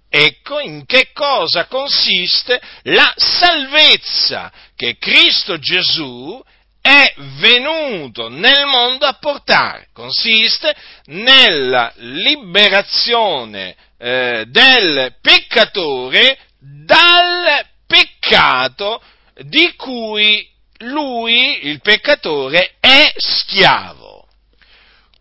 Ecco 0.09 0.59
in 0.59 0.85
che 0.85 1.11
cosa 1.13 1.65
consiste 1.67 2.59
la 2.83 3.13
salvezza 3.15 4.51
che 4.75 4.97
Cristo 4.97 5.57
Gesù 5.57 6.43
è 6.81 7.13
venuto 7.39 8.27
nel 8.27 8.65
mondo 8.65 9.05
a 9.05 9.13
portare. 9.13 9.87
Consiste 9.93 10.75
nella 11.05 11.93
liberazione 11.95 13.75
eh, 13.97 14.45
del 14.47 15.15
peccatore 15.21 16.37
dal 16.59 17.65
peccato 17.91 19.01
di 19.43 19.75
cui 19.75 20.49
lui, 20.79 21.67
il 21.67 21.79
peccatore, 21.81 22.75
è 22.79 23.13
schiavo. 23.17 24.25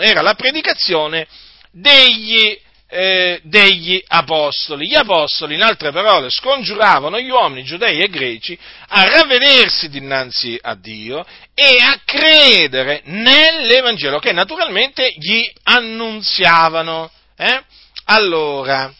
era 0.00 0.20
la 0.20 0.34
predicazione 0.34 1.26
degli, 1.72 2.58
eh, 2.90 3.40
degli 3.44 4.02
apostoli. 4.08 4.88
Gli 4.88 4.96
apostoli, 4.96 5.54
in 5.54 5.62
altre 5.62 5.92
parole, 5.92 6.28
scongiuravano 6.28 7.20
gli 7.20 7.30
uomini 7.30 7.62
giudei 7.62 8.02
e 8.02 8.08
greci 8.08 8.58
a 8.88 9.08
ravvedersi 9.08 9.88
dinanzi 9.88 10.58
a 10.60 10.74
Dio 10.74 11.24
e 11.54 11.76
a 11.80 12.00
credere 12.04 13.02
nell'Evangelo 13.04 14.18
che 14.18 14.32
naturalmente 14.32 15.14
gli 15.16 15.48
annunziavano. 15.62 17.10
Eh? 17.36 17.62
Allora, 18.06 18.92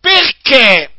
perché 0.00 0.90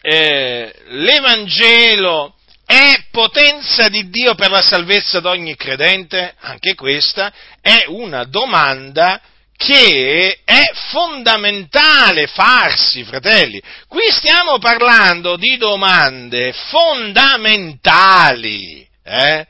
eh, 0.00 0.74
l'Evangelo 0.86 2.36
è 2.72 3.04
potenza 3.10 3.88
di 3.88 4.08
Dio 4.08 4.34
per 4.34 4.50
la 4.50 4.62
salvezza 4.62 5.20
di 5.20 5.26
ogni 5.26 5.56
credente? 5.56 6.34
Anche 6.40 6.74
questa 6.74 7.30
è 7.60 7.84
una 7.88 8.24
domanda 8.24 9.20
che 9.54 10.38
è 10.42 10.70
fondamentale 10.90 12.28
farsi, 12.28 13.04
fratelli. 13.04 13.60
Qui 13.86 14.10
stiamo 14.10 14.58
parlando 14.58 15.36
di 15.36 15.58
domande 15.58 16.54
fondamentali. 16.70 18.88
Eh? 19.04 19.46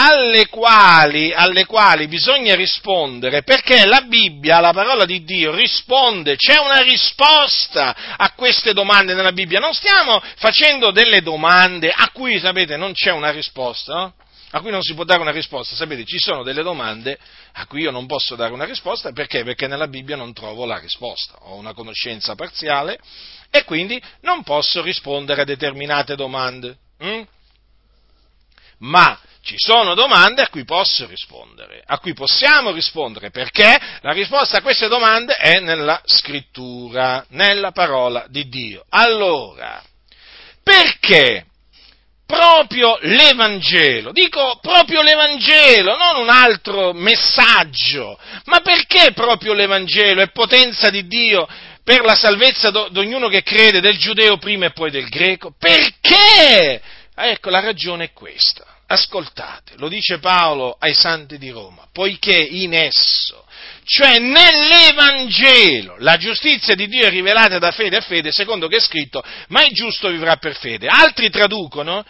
Alle 0.00 0.46
quali, 0.46 1.32
alle 1.32 1.64
quali 1.64 2.06
bisogna 2.06 2.54
rispondere, 2.54 3.42
perché 3.42 3.84
la 3.84 4.02
Bibbia, 4.02 4.60
la 4.60 4.72
parola 4.72 5.04
di 5.04 5.24
Dio, 5.24 5.52
risponde, 5.52 6.36
c'è 6.36 6.56
una 6.60 6.82
risposta 6.82 7.96
a 8.16 8.32
queste 8.34 8.72
domande 8.72 9.14
nella 9.14 9.32
Bibbia. 9.32 9.58
Non 9.58 9.74
stiamo 9.74 10.22
facendo 10.36 10.92
delle 10.92 11.20
domande 11.20 11.90
a 11.90 12.10
cui, 12.12 12.38
sapete, 12.38 12.76
non 12.76 12.92
c'è 12.92 13.10
una 13.10 13.30
risposta, 13.30 13.92
no? 13.92 14.14
a 14.52 14.60
cui 14.60 14.70
non 14.70 14.82
si 14.82 14.94
può 14.94 15.02
dare 15.02 15.20
una 15.20 15.32
risposta. 15.32 15.74
Sapete, 15.74 16.04
ci 16.04 16.18
sono 16.18 16.44
delle 16.44 16.62
domande 16.62 17.18
a 17.54 17.66
cui 17.66 17.80
io 17.80 17.90
non 17.90 18.06
posso 18.06 18.36
dare 18.36 18.52
una 18.52 18.64
risposta, 18.64 19.10
perché? 19.10 19.42
Perché 19.42 19.66
nella 19.66 19.88
Bibbia 19.88 20.14
non 20.14 20.32
trovo 20.32 20.64
la 20.64 20.78
risposta, 20.78 21.34
ho 21.40 21.56
una 21.56 21.74
conoscenza 21.74 22.36
parziale 22.36 23.00
e 23.50 23.64
quindi 23.64 24.00
non 24.20 24.44
posso 24.44 24.80
rispondere 24.80 25.42
a 25.42 25.44
determinate 25.44 26.14
domande. 26.14 26.76
Hm? 26.98 27.22
Ma 28.78 29.18
ci 29.48 29.56
sono 29.56 29.94
domande 29.94 30.42
a 30.42 30.48
cui 30.48 30.66
posso 30.66 31.06
rispondere, 31.06 31.82
a 31.86 31.98
cui 31.98 32.12
possiamo 32.12 32.70
rispondere, 32.70 33.30
perché 33.30 33.80
la 34.02 34.12
risposta 34.12 34.58
a 34.58 34.60
queste 34.60 34.88
domande 34.88 35.32
è 35.32 35.58
nella 35.58 36.02
scrittura, 36.04 37.24
nella 37.30 37.72
parola 37.72 38.26
di 38.28 38.46
Dio. 38.50 38.84
Allora, 38.90 39.82
perché 40.62 41.46
proprio 42.26 42.98
l'Evangelo? 43.00 44.12
Dico 44.12 44.58
proprio 44.60 45.00
l'Evangelo, 45.00 45.96
non 45.96 46.20
un 46.20 46.28
altro 46.28 46.92
messaggio, 46.92 48.18
ma 48.44 48.60
perché 48.60 49.12
proprio 49.14 49.54
l'Evangelo 49.54 50.20
è 50.20 50.30
potenza 50.30 50.90
di 50.90 51.06
Dio 51.06 51.48
per 51.82 52.02
la 52.02 52.16
salvezza 52.16 52.70
di 52.70 52.98
ognuno 52.98 53.28
che 53.28 53.42
crede, 53.42 53.80
del 53.80 53.96
giudeo 53.96 54.36
prima 54.36 54.66
e 54.66 54.72
poi 54.72 54.90
del 54.90 55.08
greco? 55.08 55.54
Perché? 55.58 56.82
Ecco, 57.14 57.48
la 57.48 57.60
ragione 57.60 58.04
è 58.04 58.12
questa 58.12 58.76
ascoltate, 58.90 59.74
lo 59.76 59.88
dice 59.88 60.18
Paolo 60.18 60.74
ai 60.78 60.94
santi 60.94 61.36
di 61.36 61.50
Roma, 61.50 61.86
poiché 61.92 62.34
in 62.34 62.72
esso, 62.72 63.44
cioè 63.84 64.18
nell'Evangelo, 64.18 65.96
la 65.98 66.16
giustizia 66.16 66.74
di 66.74 66.88
Dio 66.88 67.04
è 67.04 67.10
rivelata 67.10 67.58
da 67.58 67.70
fede 67.70 67.98
a 67.98 68.00
fede, 68.00 68.32
secondo 68.32 68.66
che 68.66 68.76
è 68.76 68.80
scritto, 68.80 69.22
ma 69.48 69.62
il 69.64 69.74
giusto 69.74 70.08
vivrà 70.08 70.36
per 70.36 70.56
fede. 70.56 70.86
Altri 70.88 71.28
traducono, 71.28 72.02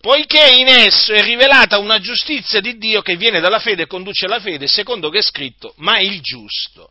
poiché 0.00 0.54
in 0.56 0.68
esso 0.68 1.12
è 1.12 1.22
rivelata 1.22 1.78
una 1.78 2.00
giustizia 2.00 2.60
di 2.60 2.78
Dio 2.78 3.02
che 3.02 3.16
viene 3.16 3.40
dalla 3.40 3.58
fede 3.58 3.82
e 3.82 3.86
conduce 3.86 4.24
alla 4.24 4.40
fede, 4.40 4.66
secondo 4.66 5.10
che 5.10 5.18
è 5.18 5.22
scritto, 5.22 5.74
ma 5.76 5.98
il 5.98 6.20
giusto 6.22 6.90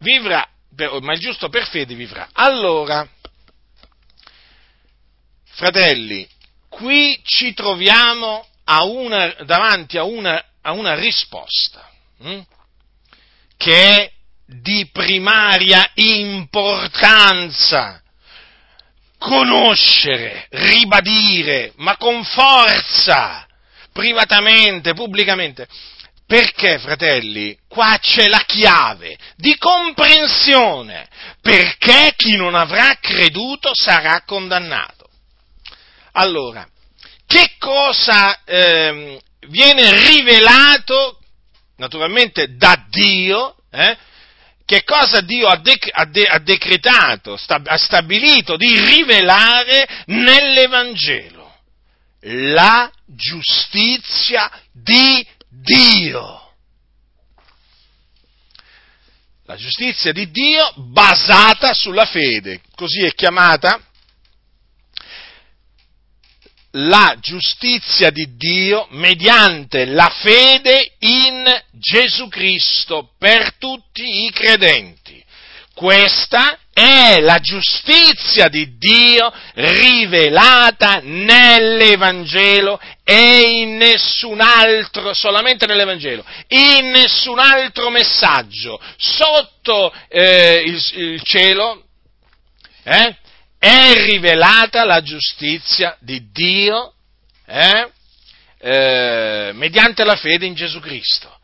vivrà, 0.00 0.44
ma 1.02 1.12
il 1.12 1.20
giusto 1.20 1.48
per 1.48 1.68
fede 1.68 1.94
vivrà. 1.94 2.30
Allora, 2.32 3.08
fratelli, 5.52 6.26
qui 6.68 7.20
ci 7.22 7.54
troviamo 7.54 8.44
a 8.68 8.84
una, 8.84 9.34
davanti 9.44 9.98
a 9.98 10.04
una, 10.04 10.42
a 10.62 10.72
una 10.72 10.94
risposta 10.94 11.88
hm? 12.18 12.40
che 13.56 13.96
è 13.96 14.12
di 14.46 14.88
primaria 14.92 15.90
importanza. 15.94 18.00
Conoscere, 19.18 20.46
ribadire, 20.50 21.72
ma 21.76 21.96
con 21.96 22.22
forza, 22.22 23.46
privatamente, 23.90 24.92
pubblicamente. 24.92 25.66
Perché, 26.26 26.78
fratelli, 26.78 27.56
qua 27.66 27.96
c'è 27.98 28.28
la 28.28 28.44
chiave 28.46 29.16
di 29.36 29.56
comprensione, 29.56 31.08
perché 31.40 32.12
chi 32.14 32.36
non 32.36 32.54
avrà 32.54 32.98
creduto 33.00 33.70
sarà 33.74 34.22
condannato. 34.26 35.08
Allora, 36.12 36.68
che 37.26 37.54
cosa 37.58 38.42
eh, 38.44 39.20
viene 39.48 40.06
rivelato, 40.08 41.18
naturalmente, 41.76 42.56
da 42.56 42.84
Dio, 42.88 43.56
eh, 43.70 43.96
che 44.64 44.82
cosa 44.84 45.20
Dio 45.20 45.46
ha, 45.48 45.56
de- 45.56 45.78
ha, 45.92 46.04
de- 46.06 46.26
ha 46.26 46.38
decretato, 46.38 47.36
stab- 47.36 47.68
ha 47.68 47.76
stabilito 47.76 48.56
di 48.56 48.78
rivelare 48.78 50.04
nell'Evangelo? 50.06 51.54
La 52.20 52.90
giustizia 53.06 54.50
di 54.72 55.24
Dio. 55.48 56.40
La 59.44 59.54
giustizia 59.54 60.12
di 60.12 60.28
Dio 60.32 60.72
basata 60.76 61.72
sulla 61.72 62.04
fede, 62.04 62.60
così 62.74 63.04
è 63.04 63.12
chiamata 63.12 63.80
la 66.78 67.16
giustizia 67.20 68.10
di 68.10 68.36
Dio 68.36 68.86
mediante 68.90 69.86
la 69.86 70.12
fede 70.20 70.92
in 71.00 71.44
Gesù 71.72 72.28
Cristo 72.28 73.12
per 73.18 73.54
tutti 73.54 74.24
i 74.24 74.30
credenti. 74.30 75.24
Questa 75.72 76.58
è 76.72 77.20
la 77.20 77.38
giustizia 77.38 78.48
di 78.48 78.76
Dio 78.78 79.32
rivelata 79.54 81.00
nell'Evangelo 81.02 82.80
e 83.04 83.60
in 83.60 83.76
nessun 83.76 84.40
altro, 84.40 85.12
solamente 85.12 85.66
nell'Evangelo, 85.66 86.24
in 86.48 86.90
nessun 86.90 87.38
altro 87.38 87.90
messaggio 87.90 88.80
sotto 88.96 89.92
eh, 90.08 90.62
il, 90.64 90.82
il, 90.94 91.22
cielo 91.22 91.84
eh, 92.82 93.16
è 93.58 93.92
rivelata 94.04 94.84
la 94.84 95.02
giustizia 95.02 95.96
di 96.00 96.30
Dio 96.30 96.94
eh, 97.46 97.90
eh, 98.58 99.50
mediante 99.54 100.04
la 100.04 100.16
fede 100.16 100.46
in 100.46 100.54
Gesù 100.54 100.80
Cristo. 100.80 101.34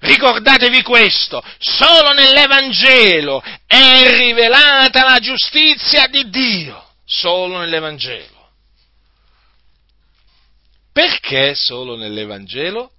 Ricordatevi 0.00 0.82
questo, 0.82 1.42
solo 1.58 2.12
nell'Evangelo 2.12 3.42
è 3.66 4.16
rivelata 4.16 5.04
la 5.04 5.18
giustizia 5.18 6.06
di 6.06 6.30
Dio, 6.30 6.90
solo 7.04 7.58
nell'Evangelo. 7.58 8.50
Perché 10.92 11.54
solo 11.54 11.96
nell'Evangelo? 11.96 12.92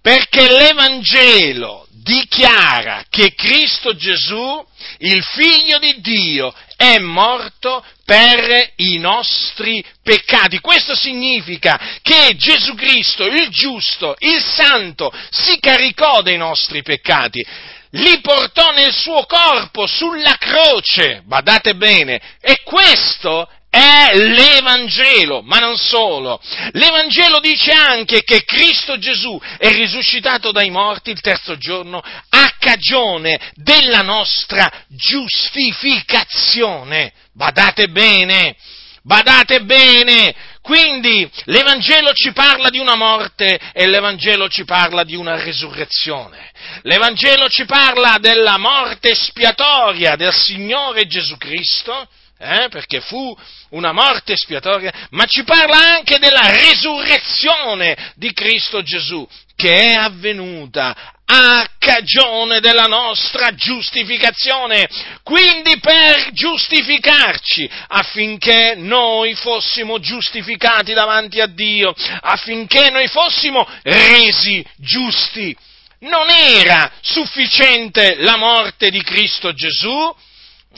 Perché 0.00 0.48
l'Evangelo 0.48 1.86
dichiara 1.90 3.04
che 3.10 3.34
Cristo 3.34 3.94
Gesù, 3.94 4.66
il 4.98 5.22
figlio 5.22 5.78
di 5.78 6.00
Dio, 6.00 6.54
è 6.78 7.00
morto 7.00 7.84
per 8.04 8.74
i 8.76 8.98
nostri 8.98 9.84
peccati. 10.00 10.60
Questo 10.60 10.94
significa 10.94 11.98
che 12.02 12.36
Gesù 12.36 12.76
Cristo, 12.76 13.26
il 13.26 13.48
giusto, 13.48 14.14
il 14.20 14.40
santo, 14.40 15.12
si 15.30 15.58
caricò 15.58 16.22
dei 16.22 16.36
nostri 16.36 16.82
peccati 16.82 17.44
li 17.92 18.20
portò 18.20 18.70
nel 18.72 18.92
suo 18.92 19.24
corpo 19.24 19.86
sulla 19.86 20.36
croce, 20.38 21.22
badate 21.24 21.74
bene, 21.74 22.20
e 22.38 22.60
questo 22.62 23.48
è 23.70 24.12
l'Evangelo, 24.14 25.42
ma 25.42 25.58
non 25.58 25.76
solo. 25.76 26.40
L'Evangelo 26.72 27.38
dice 27.40 27.72
anche 27.72 28.22
che 28.22 28.44
Cristo 28.44 28.96
Gesù 28.98 29.38
è 29.58 29.70
risuscitato 29.70 30.52
dai 30.52 30.70
morti 30.70 31.10
il 31.10 31.20
terzo 31.20 31.58
giorno 31.58 32.02
a 32.30 32.54
cagione 32.58 33.52
della 33.54 34.00
nostra 34.00 34.72
giustificazione. 34.88 37.12
Badate 37.34 37.88
bene, 37.88 38.56
badate 39.02 39.60
bene. 39.62 40.34
Quindi 40.62 41.28
l'Evangelo 41.44 42.12
ci 42.12 42.32
parla 42.32 42.68
di 42.68 42.78
una 42.78 42.94
morte 42.94 43.58
e 43.72 43.86
l'Evangelo 43.86 44.48
ci 44.48 44.64
parla 44.64 45.04
di 45.04 45.16
una 45.16 45.42
risurrezione. 45.42 46.52
L'Evangelo 46.82 47.48
ci 47.48 47.64
parla 47.64 48.18
della 48.18 48.58
morte 48.58 49.14
spiatoria 49.14 50.14
del 50.16 50.34
Signore 50.34 51.06
Gesù 51.06 51.38
Cristo 51.38 52.06
eh, 52.38 52.68
perché 52.70 53.00
fu 53.00 53.36
una 53.70 53.92
morte 53.92 54.32
espiatoria, 54.32 54.92
ma 55.10 55.24
ci 55.24 55.42
parla 55.42 55.96
anche 55.96 56.18
della 56.18 56.46
resurrezione 56.46 58.12
di 58.14 58.32
Cristo 58.32 58.82
Gesù, 58.82 59.26
che 59.56 59.92
è 59.92 59.94
avvenuta 59.94 61.14
a 61.30 61.68
cagione 61.78 62.60
della 62.60 62.86
nostra 62.86 63.54
giustificazione, 63.54 64.88
quindi 65.22 65.78
per 65.78 66.30
giustificarci, 66.32 67.68
affinché 67.88 68.76
noi 68.76 69.34
fossimo 69.34 69.98
giustificati 69.98 70.94
davanti 70.94 71.40
a 71.40 71.46
Dio, 71.46 71.94
affinché 72.20 72.88
noi 72.90 73.08
fossimo 73.08 73.68
resi 73.82 74.64
giusti. 74.76 75.54
Non 76.00 76.30
era 76.30 76.92
sufficiente 77.02 78.14
la 78.18 78.36
morte 78.36 78.88
di 78.88 79.02
Cristo 79.02 79.52
Gesù, 79.52 80.14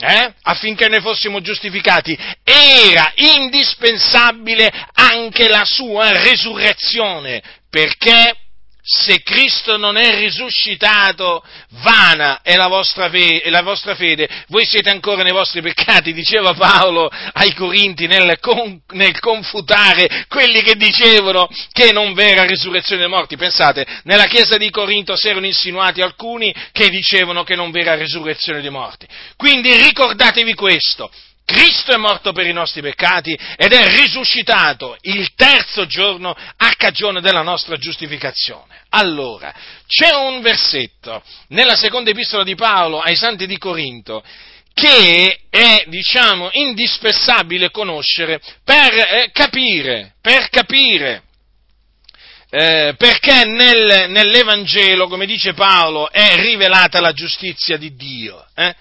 eh, 0.01 0.33
affinché 0.43 0.87
noi 0.87 1.01
fossimo 1.01 1.41
giustificati, 1.41 2.17
era 2.43 3.11
indispensabile 3.15 4.71
anche 4.93 5.47
la 5.47 5.63
sua 5.65 6.11
resurrezione, 6.23 7.41
perché 7.69 8.35
se 8.83 9.21
Cristo 9.21 9.77
non 9.77 9.95
è 9.95 10.15
risuscitato, 10.15 11.43
vana 11.83 12.41
è 12.41 12.55
la, 12.55 12.67
vostra 12.67 13.09
fe- 13.09 13.41
è 13.41 13.49
la 13.49 13.61
vostra 13.61 13.95
fede, 13.95 14.27
voi 14.47 14.65
siete 14.65 14.89
ancora 14.89 15.21
nei 15.21 15.31
vostri 15.31 15.61
peccati, 15.61 16.13
diceva 16.13 16.53
Paolo 16.53 17.09
ai 17.33 17.53
Corinti 17.53 18.07
nel, 18.07 18.39
con- 18.39 18.81
nel 18.89 19.19
confutare 19.19 20.25
quelli 20.27 20.61
che 20.61 20.75
dicevano 20.75 21.47
che 21.71 21.91
non 21.91 22.13
v'era 22.13 22.43
risurrezione 22.43 23.01
dei 23.01 23.09
morti. 23.09 23.37
Pensate, 23.37 23.85
nella 24.03 24.25
chiesa 24.25 24.57
di 24.57 24.69
Corinto 24.69 25.15
si 25.15 25.27
erano 25.27 25.45
insinuati 25.45 26.01
alcuni 26.01 26.53
che 26.71 26.89
dicevano 26.89 27.43
che 27.43 27.55
non 27.55 27.71
v'era 27.71 27.95
risurrezione 27.95 28.61
dei 28.61 28.71
morti. 28.71 29.07
Quindi 29.35 29.75
ricordatevi 29.75 30.53
questo, 30.53 31.11
Cristo 31.45 31.91
è 31.91 31.97
morto 31.97 32.31
per 32.31 32.47
i 32.47 32.53
nostri 32.53 32.81
peccati 32.81 33.37
ed 33.57 33.73
è 33.73 33.99
risuscitato 33.99 34.97
il 35.01 35.33
terzo 35.35 35.85
giorno 35.85 36.29
a 36.31 36.73
cagione 36.77 37.21
della 37.21 37.41
nostra 37.41 37.77
giustificazione. 37.77 38.83
Allora, 38.89 39.53
c'è 39.85 40.13
un 40.15 40.41
versetto 40.41 41.21
nella 41.49 41.75
seconda 41.75 42.09
epistola 42.11 42.43
di 42.43 42.55
Paolo 42.55 42.99
ai 42.99 43.15
santi 43.15 43.47
di 43.47 43.57
Corinto 43.57 44.23
che 44.73 45.41
è, 45.49 45.83
diciamo, 45.87 46.49
indispensabile 46.53 47.71
conoscere 47.71 48.41
per 48.63 48.93
eh, 48.93 49.29
capire, 49.33 50.13
per 50.21 50.47
capire 50.49 51.23
eh, 52.53 52.95
perché 52.97 53.45
nel, 53.45 54.09
nell'Evangelo, 54.09 55.07
come 55.07 55.25
dice 55.25 55.53
Paolo, 55.53 56.11
è 56.11 56.35
rivelata 56.35 56.99
la 56.99 57.13
giustizia 57.13 57.77
di 57.77 57.95
Dio. 57.95 58.45
Eh? 58.53 58.75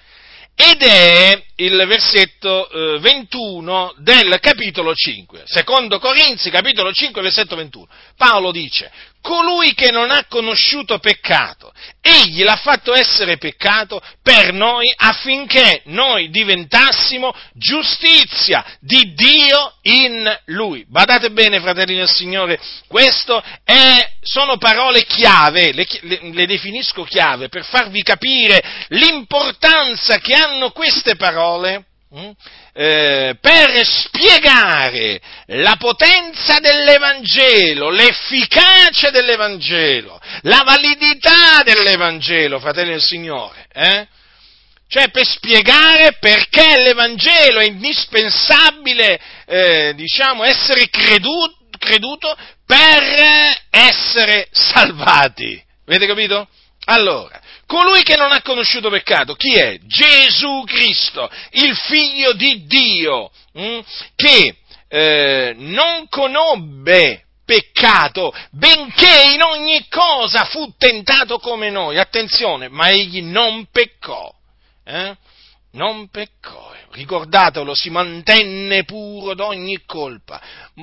Ed 0.55 0.83
è 0.83 1.43
il 1.57 1.85
versetto 1.87 2.69
eh, 2.69 2.99
21 2.99 3.95
del 3.99 4.39
capitolo 4.41 4.95
5, 4.95 5.43
secondo 5.47 5.99
Corinzi, 5.99 6.51
capitolo 6.51 6.93
5, 6.93 7.23
versetto 7.23 7.57
21. 7.57 7.87
Paolo 8.17 8.51
dice, 8.51 8.91
colui 9.21 9.75
che 9.75 9.91
non 9.91 10.11
ha 10.11 10.25
conosciuto 10.29 10.99
peccato, 10.99 11.73
egli 12.01 12.43
l'ha 12.43 12.57
fatto 12.57 12.95
essere 12.95 13.37
peccato 13.37 14.01
per 14.23 14.53
noi 14.53 14.93
affinché 14.97 15.83
noi 15.87 16.31
diventassimo 16.31 17.35
giustizia 17.55 18.65
di 18.81 19.13
Dio 19.15 19.75
in 19.83 20.41
lui. 20.47 20.85
Badate 20.89 21.31
bene, 21.31 21.61
fratelli 21.61 21.97
del 21.97 22.09
Signore, 22.09 22.59
questo 22.87 23.43
è, 23.65 24.13
sono 24.23 24.57
parole 24.57 25.05
chiave, 25.05 25.73
le, 25.73 25.87
le, 26.03 26.21
le 26.33 26.47
definisco 26.47 27.05
chiave 27.05 27.49
per 27.49 27.65
farvi 27.65 28.03
capire 28.03 28.63
l'importanza 28.89 30.19
che 30.19 30.35
hanno 30.35 30.71
queste 30.71 31.17
parole 31.17 31.85
hm, 32.11 32.31
eh, 32.73 33.37
per 33.41 33.85
spiegare 33.85 35.21
la 35.47 35.77
potenza 35.79 36.59
dell'Evangelo, 36.61 37.91
l'efficacia 37.91 39.11
dell'Evangelo, 39.11 40.21
la 40.43 40.63
validità 40.65 41.63
dell'Evangelo, 41.65 42.59
fratelli 42.59 42.91
del 42.91 43.03
Signore. 43.03 43.67
Eh? 43.73 44.07
Cioè 44.89 45.11
per 45.11 45.25
spiegare 45.25 46.17
perché 46.19 46.77
l'Evangelo 46.79 47.61
è 47.61 47.65
indispensabile, 47.65 49.21
eh, 49.47 49.93
diciamo, 49.95 50.43
essere 50.43 50.89
creduto 50.89 51.59
creduto 51.81 52.37
per 52.67 53.03
essere 53.71 54.49
salvati. 54.53 55.61
Avete 55.87 56.07
capito? 56.07 56.47
Allora, 56.85 57.40
colui 57.71 58.03
che 58.03 58.17
non 58.17 58.33
ha 58.33 58.43
conosciuto 58.43 58.91
peccato, 58.91 59.37
chi 59.37 59.55
è? 59.55 59.79
Gesù 59.85 60.65
Cristo, 60.67 61.31
il 61.51 61.77
figlio 61.77 62.33
di 62.33 62.67
Dio, 62.67 63.31
mh, 63.53 63.63
hm, 63.63 63.81
che 64.17 64.57
eh, 64.89 65.55
non 65.57 66.09
conobbe 66.09 67.27
peccato, 67.45 68.35
benché 68.51 69.35
in 69.35 69.43
ogni 69.43 69.87
cosa 69.89 70.47
fu 70.47 70.75
tentato 70.77 71.39
come 71.39 71.71
noi. 71.71 71.97
Attenzione, 71.97 72.69
ma 72.69 72.89
egli 72.91 73.23
non 73.23 73.69
peccò. 73.71 74.35
Eh? 74.85 75.17
Non 75.73 76.09
peccò, 76.09 76.73
ricordatelo, 76.91 77.73
si 77.77 77.89
mantenne 77.89 78.83
puro 78.83 79.35
d'ogni 79.35 79.85
colpa. 79.87 80.43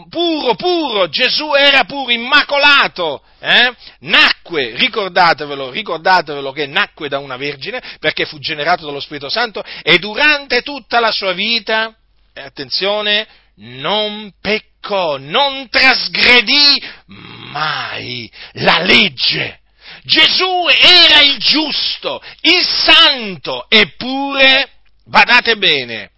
Puro, 0.09 0.55
puro, 0.55 1.07
Gesù 1.09 1.53
era 1.53 1.83
puro, 1.85 2.11
immacolato. 2.11 3.23
Eh? 3.39 3.73
Nacque, 3.99 4.75
ricordatevelo, 4.75 5.69
ricordatevelo 5.69 6.51
che 6.51 6.65
nacque 6.67 7.07
da 7.07 7.19
una 7.19 7.37
vergine 7.37 7.81
perché 7.99 8.25
fu 8.25 8.39
generato 8.39 8.85
dallo 8.85 8.99
Spirito 8.99 9.29
Santo 9.29 9.63
e 9.83 9.97
durante 9.99 10.61
tutta 10.61 10.99
la 10.99 11.11
sua 11.11 11.33
vita, 11.33 11.95
attenzione, 12.33 13.27
non 13.57 14.31
peccò, 14.41 15.17
non 15.17 15.69
trasgredì 15.69 16.81
mai 17.05 18.29
la 18.53 18.79
legge. 18.79 19.59
Gesù 20.03 20.67
era 20.69 21.21
il 21.21 21.37
giusto, 21.37 22.21
il 22.41 22.63
santo, 22.63 23.65
eppure, 23.69 24.69
badate 25.05 25.57
bene, 25.57 26.11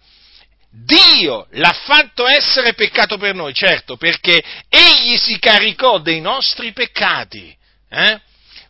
Dio 0.72 1.48
l'ha 1.50 1.72
fatto 1.72 2.26
essere 2.26 2.74
peccato 2.74 3.18
per 3.18 3.34
noi, 3.34 3.52
certo, 3.52 3.96
perché 3.96 4.42
Egli 4.68 5.16
si 5.16 5.38
caricò 5.38 5.98
dei 5.98 6.20
nostri 6.20 6.72
peccati. 6.72 7.56
Eh? 7.88 8.20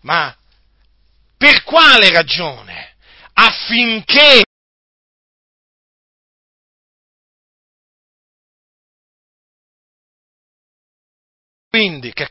Ma 0.02 0.34
per 1.36 1.62
quale 1.62 2.10
ragione? 2.10 2.94
Affinché 3.34 4.42
Quindi, 11.70 12.12
che 12.12 12.26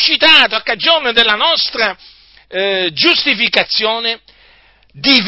suscitato 0.00 0.56
a 0.56 0.62
cagione 0.62 1.12
della 1.12 1.34
nostra 1.34 1.96
eh, 2.48 2.90
giustificazione 2.94 4.22
di 4.92 5.22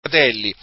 fratelli, 0.00 0.54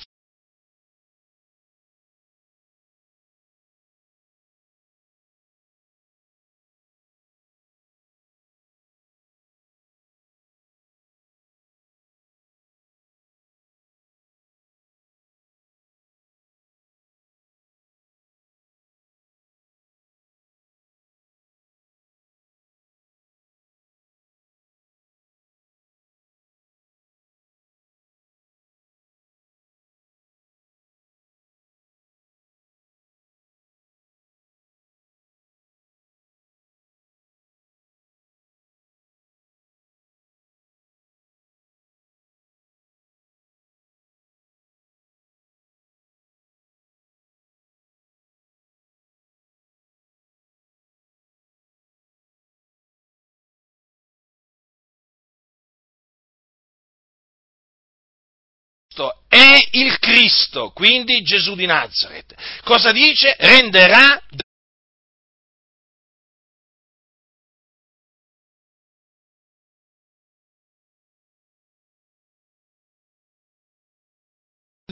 è 59.27 59.67
il 59.71 59.97
Cristo, 59.99 60.71
quindi 60.71 61.21
Gesù 61.21 61.55
di 61.55 61.65
Nazareth. 61.65 62.35
Cosa 62.63 62.91
dice? 62.91 63.35
Renderà 63.39 64.21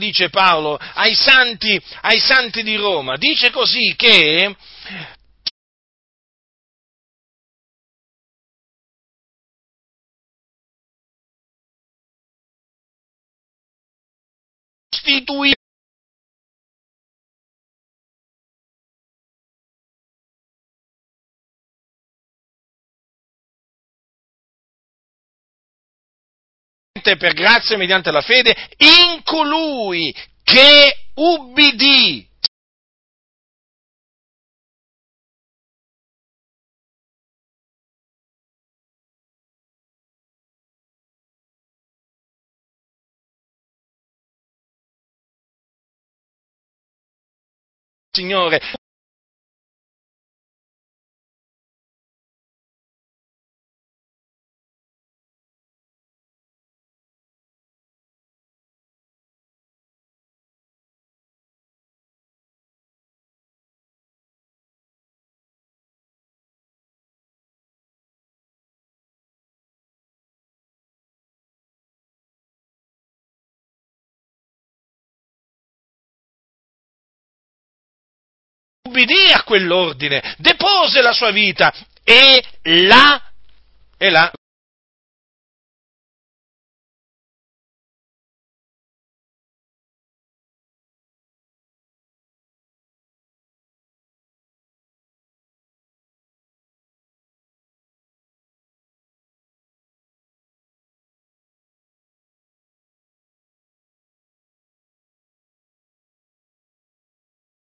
dice 0.00 0.30
Paolo 0.30 0.76
ai 0.76 1.14
santi, 1.14 1.78
ai 2.00 2.18
santi 2.18 2.62
di 2.62 2.74
Roma, 2.76 3.18
dice 3.18 3.50
così 3.50 3.94
che 3.96 4.56
sostituire 15.10 15.54
per 27.02 27.32
grazia 27.32 27.76
mediante 27.76 28.10
la 28.12 28.20
fede 28.20 28.54
in 28.76 29.22
colui 29.24 30.14
che 30.44 30.96
ubbidì 31.14 32.29
Signore. 48.20 48.60
Ubbidì 78.90 79.32
a 79.32 79.44
quell'ordine, 79.44 80.34
depose 80.38 81.00
la 81.00 81.12
sua 81.12 81.30
vita 81.30 81.72
e 82.02 82.44
la, 82.62 83.22
e 83.96 84.10
la 84.10 84.32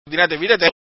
ordinate 0.10 0.38
vita 0.38 0.58
lo, 0.58 0.79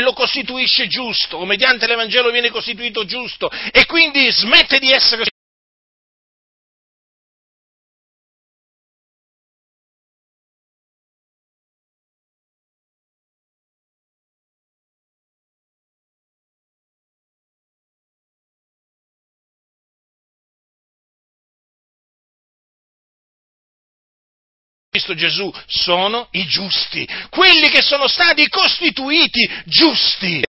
e 0.00 0.02
lo 0.02 0.12
costituisce 0.12 0.86
giusto, 0.88 1.36
o 1.36 1.44
mediante 1.44 1.86
l'Evangelo 1.86 2.30
viene 2.30 2.50
costituito 2.50 3.04
giusto, 3.04 3.50
e 3.70 3.86
quindi 3.86 4.30
smette 4.32 4.78
di 4.78 4.90
essere 4.90 5.24
Cristo 25.00 25.14
Gesù 25.14 25.50
sono 25.66 26.28
i 26.32 26.44
giusti, 26.46 27.08
quelli 27.30 27.70
che 27.70 27.80
sono 27.80 28.06
stati 28.06 28.46
costituiti 28.48 29.48
giusti. 29.64 30.44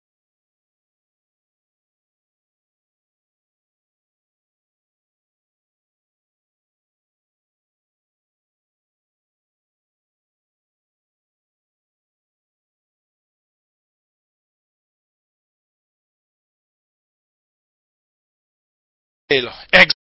Ex 19.29 20.00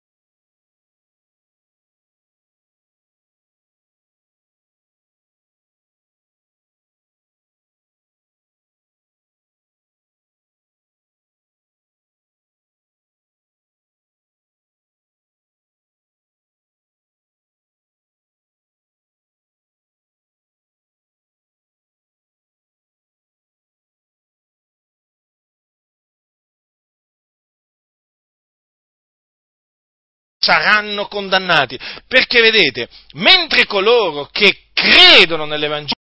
saranno 30.48 31.08
condannati. 31.08 31.78
Perché 32.06 32.40
vedete, 32.40 32.88
mentre 33.12 33.66
coloro 33.66 34.28
che 34.32 34.68
credono 34.72 35.44
nell'Evangelo 35.44 35.96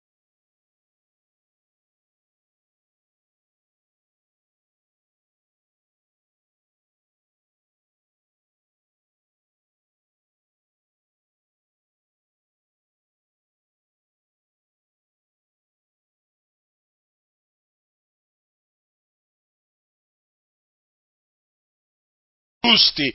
giusti, 22.72 23.12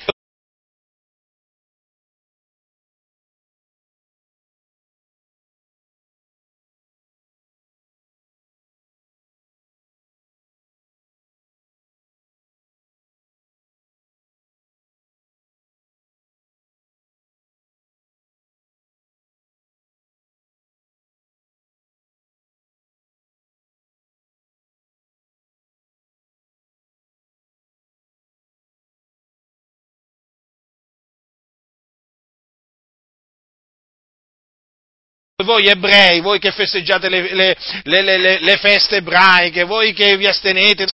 voi 35.48 35.66
ebrei, 35.68 36.20
voi 36.20 36.40
che 36.40 36.52
festeggiate 36.52 37.08
le, 37.08 37.34
le, 37.34 37.58
le, 37.84 38.40
le, 38.42 38.58
feste 38.58 38.98
ebraiche, 38.98 39.64
voi 39.64 39.94
che 39.94 40.18
vi 40.18 40.28
astenete, 40.28 40.88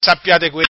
sappiate 0.00 0.50
questo. 0.50 0.75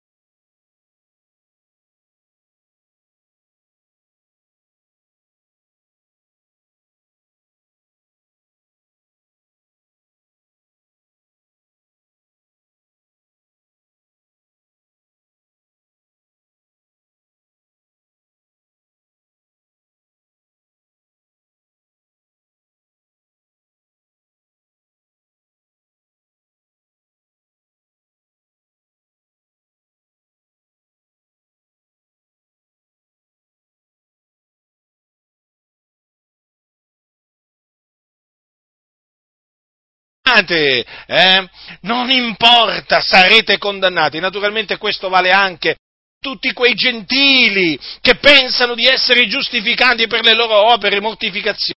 Eh? 41.06 41.50
non 41.82 42.10
importa, 42.10 43.02
sarete 43.02 43.58
condannati. 43.58 44.20
Naturalmente 44.20 44.78
questo 44.78 45.10
vale 45.10 45.32
anche 45.32 45.78
tutti 46.20 46.52
quei 46.54 46.74
gentili 46.74 47.80
che 48.02 48.16
pensano 48.16 48.76
di 48.76 48.86
essere 48.86 49.28
giustificati 49.28 50.08
per 50.08 50.24
le 50.24 50.34
loro 50.34 50.72
opere 50.74 51.00
mortificazioni. 51.00 51.76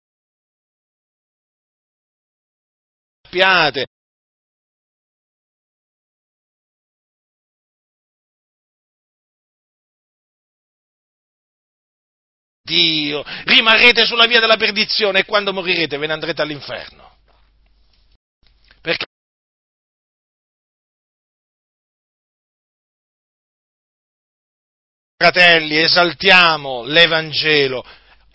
Sappiate 3.23 3.87
Dio, 12.63 13.25
rimarrete 13.45 14.05
sulla 14.05 14.27
via 14.27 14.41
della 14.41 14.57
perdizione 14.57 15.21
e 15.21 15.25
quando 15.25 15.55
morirete 15.55 15.97
ve 15.97 16.07
ne 16.07 16.13
andrete 16.13 16.43
all'inferno. 16.43 17.18
Fratelli, 25.21 25.77
esaltiamo 25.77 26.85
l'Evangelo, 26.85 27.85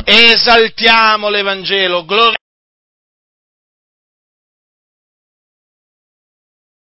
esaltiamo 0.03 1.29
l'Evangelo, 1.29 2.03
gloria 2.03 2.35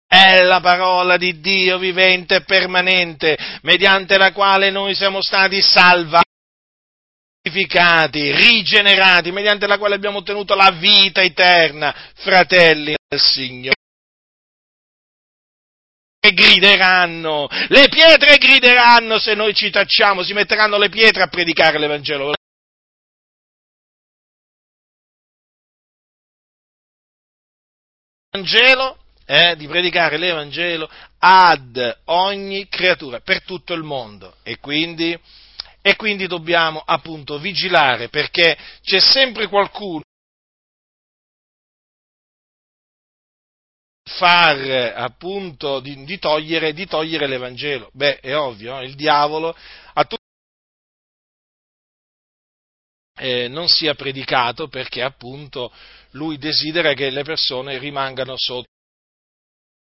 è 0.07 0.41
la 0.43 0.59
parola 0.59 1.17
di 1.17 1.39
Dio 1.39 1.79
vivente 1.79 2.35
e 2.35 2.43
permanente, 2.43 3.35
mediante 3.63 4.19
la 4.19 4.31
quale 4.31 4.69
noi 4.69 4.93
siamo 4.93 5.23
stati 5.23 5.59
salvati 5.59 6.27
rigenerati, 7.41 9.31
mediante 9.31 9.65
la 9.65 9.79
quale 9.79 9.95
abbiamo 9.95 10.19
ottenuto 10.19 10.53
la 10.53 10.69
vita 10.69 11.21
eterna, 11.21 12.11
fratelli 12.13 12.95
del 13.07 13.19
Signore. 13.19 13.77
Grideranno, 16.21 17.47
le 17.69 17.87
pietre 17.87 18.37
grideranno 18.37 19.17
se 19.19 19.35
noi 19.35 19.53
ci 19.53 19.69
tacciamo, 19.69 20.21
si 20.21 20.33
metteranno 20.33 20.77
le 20.77 20.89
pietre 20.89 21.23
a 21.23 21.27
predicare 21.27 21.79
l'Evangelo. 21.79 22.33
L'Evangelo 28.31 28.97
è 29.25 29.55
di 29.55 29.67
predicare 29.67 30.17
l'Evangelo 30.17 30.89
ad 31.19 32.01
ogni 32.05 32.67
creatura, 32.67 33.21
per 33.21 33.43
tutto 33.43 33.73
il 33.73 33.83
mondo. 33.83 34.35
E 34.43 34.59
quindi 34.59 35.17
e 35.81 35.95
quindi 35.95 36.27
dobbiamo 36.27 36.83
appunto 36.85 37.39
vigilare 37.39 38.09
perché 38.09 38.57
c'è 38.81 38.99
sempre 38.99 39.47
qualcuno 39.47 40.01
far 44.19 44.93
appunto 44.97 45.79
di, 45.79 46.03
di, 46.03 46.19
togliere, 46.19 46.73
di, 46.73 46.85
togliere, 46.85 47.25
l'Evangelo. 47.25 47.89
Beh, 47.93 48.19
è 48.19 48.35
ovvio, 48.35 48.81
il 48.81 48.95
diavolo 48.95 49.55
ha, 49.93 50.03
tu- 50.03 50.17
eh, 53.17 53.47
non 53.47 53.69
sia 53.69 53.95
predicato 53.95 54.67
perché 54.67 55.01
appunto 55.01 55.73
lui 56.11 56.37
desidera 56.37 56.93
che 56.93 57.09
le 57.09 57.23
persone 57.23 57.77
rimangano 57.77 58.35
sotto 58.35 58.67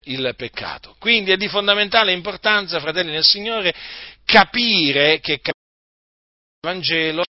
il 0.04 0.32
peccato. 0.36 0.94
Quindi 1.00 1.32
è 1.32 1.36
di 1.36 1.48
fondamentale 1.48 2.12
importanza, 2.12 2.78
fratelli 2.78 3.10
nel 3.10 3.24
Signore, 3.24 3.74
capire 4.24 5.18
che 5.18 5.40
il 5.42 5.52
Vangelo 6.60 7.24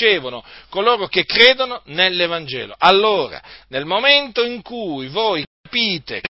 ricevono 0.00 0.42
coloro 0.70 1.06
che 1.06 1.24
credono 1.24 1.82
nell'Evangelo. 1.86 2.74
Allora, 2.78 3.42
nel 3.68 3.84
momento 3.84 4.42
in 4.42 4.62
cui 4.62 5.08
voi 5.08 5.44
capite 5.62 6.20
che 6.20 6.28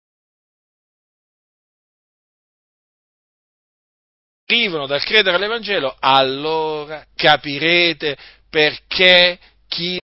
arrivano 4.55 4.87
dal 4.87 5.05
credere 5.05 5.37
all'Evangelo, 5.37 5.95
allora 6.01 7.05
capirete 7.15 8.17
perché 8.49 9.39
chi 9.69 10.01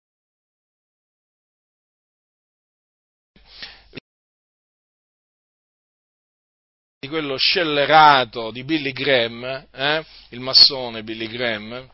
di 6.99 7.09
quello 7.09 7.37
scellerato 7.37 8.51
di 8.51 8.65
Billy 8.65 8.93
Graham, 8.93 9.69
eh, 9.71 10.05
il 10.31 10.41
massone 10.41 11.03
Billy 11.03 11.29
Graham, 11.29 11.89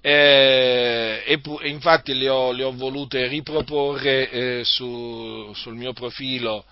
eh, 0.00 1.22
e, 1.26 1.40
infatti 1.68 2.14
le 2.14 2.28
ho, 2.28 2.52
le 2.52 2.62
ho, 2.62 2.72
volute 2.72 3.26
riproporre 3.26 4.30
eh, 4.30 4.64
su, 4.64 5.52
sul 5.54 5.74
mio 5.74 5.92
profilo 5.92 6.64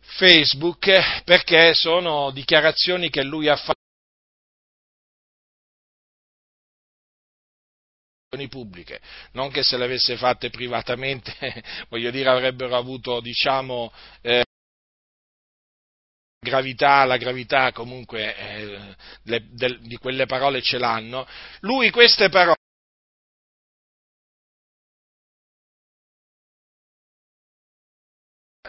Facebook 0.00 1.22
perché 1.24 1.74
sono 1.74 2.30
dichiarazioni 2.30 3.08
che 3.10 3.22
lui 3.22 3.48
ha 3.48 3.56
fatto 3.56 3.72
pubbliche, 8.48 9.00
non 9.32 9.50
che 9.50 9.62
se 9.62 9.76
le 9.76 9.84
avesse 9.84 10.16
fatte 10.16 10.50
privatamente, 10.50 11.32
voglio 11.88 12.10
dire, 12.10 12.28
avrebbero 12.28 12.76
avuto, 12.76 13.20
diciamo, 13.20 13.92
eh, 14.22 14.44
gravità, 16.44 17.04
la 17.04 17.16
gravità 17.16 17.72
comunque 17.72 18.36
eh, 18.36 18.94
le, 19.24 19.46
de, 19.50 19.78
di 19.80 19.96
quelle 19.96 20.26
parole 20.26 20.62
ce 20.62 20.78
l'hanno, 20.78 21.26
lui 21.60 21.90
queste 21.90 22.28
parole 22.28 22.54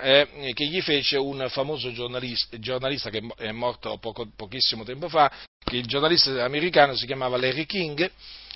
eh, 0.01 0.51
che 0.53 0.65
gli 0.65 0.81
fece 0.81 1.17
un 1.17 1.45
famoso 1.49 1.91
giornalista, 1.91 2.57
giornalista 2.59 3.09
che 3.09 3.21
è 3.37 3.51
morto 3.51 3.97
poco, 3.97 4.29
pochissimo 4.35 4.83
tempo 4.83 5.09
fa, 5.09 5.31
che 5.63 5.77
il 5.77 5.87
giornalista 5.87 6.43
americano 6.43 6.95
si 6.95 7.05
chiamava 7.05 7.37
Larry 7.37 7.65
King, 7.65 8.11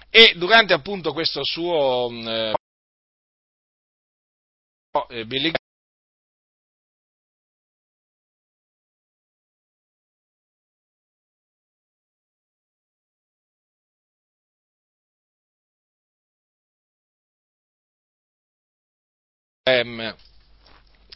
e 0.10 0.34
durante 0.36 0.74
appunto 0.74 1.14
questo 1.14 1.42
suo 1.44 2.10
eh, 2.10 2.54
eh 5.10 5.26
Billy 5.26 5.52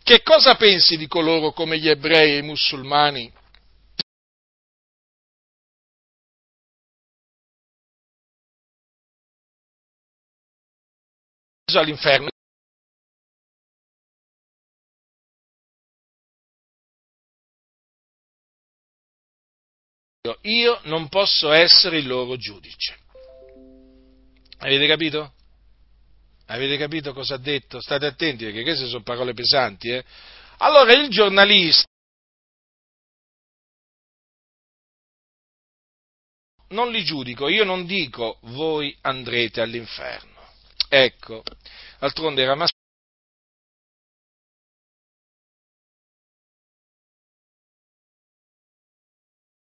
Che 0.04 0.22
cosa 0.22 0.56
pensi 0.56 0.97
di 0.97 1.08
coloro 1.08 1.51
come 1.51 1.80
gli 1.80 1.89
ebrei 1.89 2.34
e 2.34 2.38
i 2.38 2.41
musulmani? 2.41 3.32
all'inferno. 11.76 12.30
Io 20.43 20.80
non 20.84 21.10
posso 21.10 21.51
essere 21.51 21.97
il 21.97 22.08
loro 22.08 22.38
giudice. 22.38 22.97
Avete 24.60 24.88
capito? 24.88 25.34
Avete 26.54 26.78
capito 26.78 27.14
cosa 27.14 27.34
ha 27.36 27.39
detto? 27.39 27.82
State 27.82 28.06
attenti 28.06 28.45
perché 28.45 28.62
queste 28.62 28.86
sono 28.86 29.01
parole 29.01 29.34
pesanti. 29.34 29.89
Eh? 29.89 30.06
Allora 30.58 30.93
il 30.93 31.10
giornalista 31.10 31.88
non 36.70 36.91
li 36.91 37.04
giudico, 37.04 37.47
io 37.47 37.64
non 37.64 37.88
dico 37.88 38.38
voi 38.43 38.95
andrete 39.01 39.62
all'inferno. 39.62 40.32
Ecco, 40.89 41.41
d'altronde 41.97 42.43
era 42.43 42.54
maschio. 42.54 42.78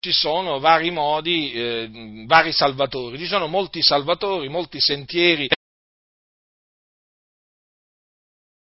Ci 0.00 0.12
sono 0.12 0.58
vari 0.58 0.90
modi, 0.90 1.52
eh, 1.52 2.24
vari 2.26 2.52
salvatori, 2.52 3.16
ci 3.18 3.26
sono 3.26 3.46
molti 3.46 3.80
salvatori, 3.80 4.48
molti 4.48 4.80
sentieri 4.80 5.48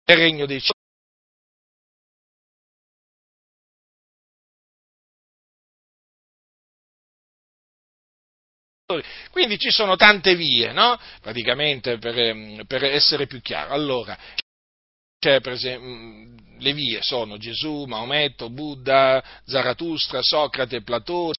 nel 0.09 0.17
regno 0.17 0.45
dei 0.47 0.59
cieli. 0.59 0.73
Quindi 9.29 9.59
ci 9.59 9.69
sono 9.69 9.95
tante 9.95 10.35
vie, 10.35 10.71
no? 10.71 10.99
Praticamente 11.21 11.99
per, 11.99 12.17
ehm, 12.17 12.65
per 12.65 12.83
essere 12.83 13.27
più 13.27 13.39
chiaro. 13.39 13.73
Allora, 13.73 14.17
per 15.19 15.49
esempio, 15.49 15.87
mm, 15.87 16.37
le 16.57 16.73
vie 16.73 16.99
sono 17.01 17.37
Gesù, 17.37 17.83
Maometto, 17.85 18.49
Buddha, 18.49 19.23
Zarathustra, 19.45 20.21
Socrate, 20.23 20.81
Platone. 20.81 21.38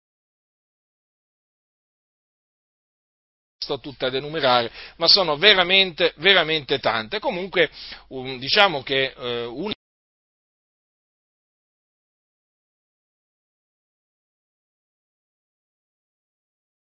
Sto 3.71 3.79
tutte 3.79 4.07
ad 4.07 4.15
enumerare, 4.17 4.69
ma 4.97 5.07
sono 5.07 5.37
veramente, 5.37 6.13
veramente 6.17 6.81
tante. 6.81 7.21
Comunque, 7.21 7.71
um, 8.09 8.37
diciamo 8.41 8.83
che 8.83 9.15
eh, 9.17 9.45
una 9.45 9.73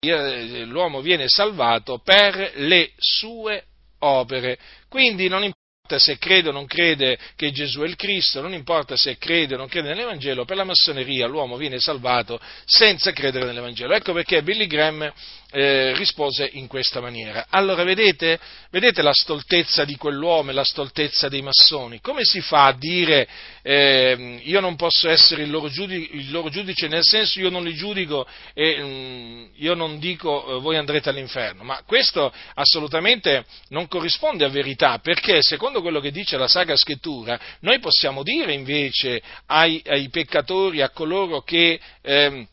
Eh, 0.05 0.64
l'uomo 0.64 1.01
viene 1.01 1.28
salvato 1.28 1.99
per 1.99 2.55
le 2.57 2.91
sue 2.97 3.66
opere. 4.01 4.59
Quindi 4.89 5.28
non 5.28 5.45
importa 5.45 6.01
se 6.01 6.18
crede 6.18 6.49
o 6.49 6.53
non 6.53 6.66
crede 6.66 7.16
che 7.37 7.53
Gesù 7.53 7.83
è 7.83 7.87
il 7.87 7.95
Cristo, 7.95 8.41
non 8.41 8.53
importa 8.53 8.97
se 8.97 9.16
crede 9.18 9.55
o 9.55 9.59
non 9.59 9.68
crede 9.68 9.91
nell'Evangelo, 9.91 10.45
per 10.45 10.57
la 10.57 10.64
massoneria 10.64 11.28
l'uomo 11.28 11.57
viene 11.57 11.78
salvato 11.78 12.41
senza 12.64 13.12
credere 13.12 13.45
nell'Evangelo. 13.45 13.95
Ecco 13.95 14.12
perché 14.12 14.43
Billy 14.43 14.66
Graham 14.66 15.12
eh, 15.53 15.94
rispose 15.94 16.48
in 16.55 16.66
questa 16.66 17.00
maniera. 17.00 17.46
Allora 17.50 17.84
vedete, 17.84 18.38
vedete 18.70 19.03
la 19.03 19.12
stoltezza 19.12 19.84
di 19.84 19.96
quell'uomo 19.96 20.50
e 20.50 20.55
la 20.55 20.64
stoltezza 20.64 21.28
dei 21.28 21.42
massoni? 21.42 22.00
Come 22.00 22.24
si 22.24 22.40
fa 22.40 22.64
a 22.66 22.72
dire 22.72 23.28
eh, 23.62 24.40
io 24.42 24.61
non 24.61 24.76
posso 24.76 25.09
essere 25.11 25.42
il 25.42 25.50
loro, 25.50 25.68
giudice, 25.68 26.12
il 26.14 26.30
loro, 26.30 26.48
giudice, 26.48 26.88
nel 26.88 27.05
senso 27.05 27.38
io 27.38 27.50
non 27.50 27.64
li 27.64 27.74
giudico 27.74 28.26
e 28.55 28.82
mh, 28.82 28.86
mm, 28.86 29.44
io 29.57 29.74
non 29.74 29.98
dico 29.98 30.57
eh, 30.57 30.61
voi 30.61 30.76
andrete 30.76 31.11
all'inferno? 31.11 31.62
Ma 31.62 31.82
questo 31.86 32.32
assolutamente 32.55 33.44
non 33.68 33.88
corrisponde 33.88 34.46
a 34.46 34.48
verità, 34.48 34.98
perché 34.98 35.42
secondo 35.42 35.82
quello 35.82 36.00
che 36.00 36.11
dice 36.11 36.38
la 36.38 36.48
Sacra 36.48 36.76
Scrittura, 36.76 37.38
noi 37.61 37.78
possiamo 37.78 38.22
dire 38.22 38.55
invece 38.55 39.20
ai, 39.46 39.82
ai 39.86 40.09
peccatori, 40.09 40.80
a 40.80 40.88
coloro 40.88 41.42
che 41.42 41.78
eh, 42.00 42.46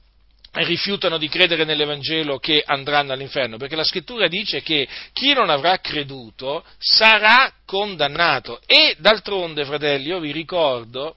rifiutano 0.51 1.17
di 1.17 1.29
credere 1.29 1.63
nell'Evangelo 1.63 2.39
che 2.39 2.63
andranno 2.65 3.13
all'inferno, 3.13 3.57
perché 3.57 3.75
la 3.75 3.83
scrittura 3.83 4.27
dice 4.27 4.61
che 4.61 4.87
chi 5.13 5.33
non 5.33 5.49
avrà 5.49 5.79
creduto 5.79 6.63
sarà 6.77 7.51
condannato. 7.65 8.59
E 8.65 8.95
d'altronde, 8.97 9.65
fratelli, 9.65 10.07
io 10.07 10.19
vi 10.19 10.31
ricordo, 10.31 11.15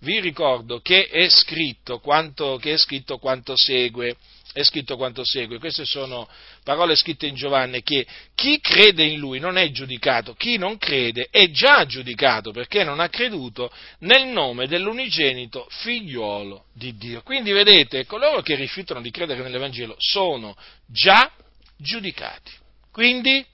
vi 0.00 0.20
ricordo 0.20 0.80
che 0.80 1.06
è 1.06 1.28
scritto 1.28 1.98
quanto, 1.98 2.56
che 2.56 2.74
è 2.74 2.76
scritto 2.76 3.18
quanto 3.18 3.54
segue 3.56 4.16
è 4.54 4.62
scritto 4.62 4.96
quanto 4.96 5.24
segue. 5.24 5.58
Queste 5.58 5.84
sono 5.84 6.28
parole 6.62 6.94
scritte 6.94 7.26
in 7.26 7.34
Giovanni 7.34 7.82
che 7.82 8.06
chi 8.36 8.60
crede 8.60 9.02
in 9.02 9.18
lui 9.18 9.40
non 9.40 9.58
è 9.58 9.68
giudicato, 9.72 10.34
chi 10.34 10.56
non 10.56 10.78
crede 10.78 11.26
è 11.28 11.50
già 11.50 11.84
giudicato 11.86 12.52
perché 12.52 12.84
non 12.84 13.00
ha 13.00 13.08
creduto 13.08 13.72
nel 14.00 14.28
nome 14.28 14.68
dell'unigenito 14.68 15.66
figliuolo 15.68 16.66
di 16.72 16.96
Dio. 16.96 17.22
Quindi 17.22 17.50
vedete, 17.50 18.06
coloro 18.06 18.42
che 18.42 18.54
rifiutano 18.54 19.00
di 19.00 19.10
credere 19.10 19.42
nell'Evangelo 19.42 19.96
sono 19.98 20.56
già 20.86 21.28
giudicati. 21.76 22.52
Quindi 22.92 23.44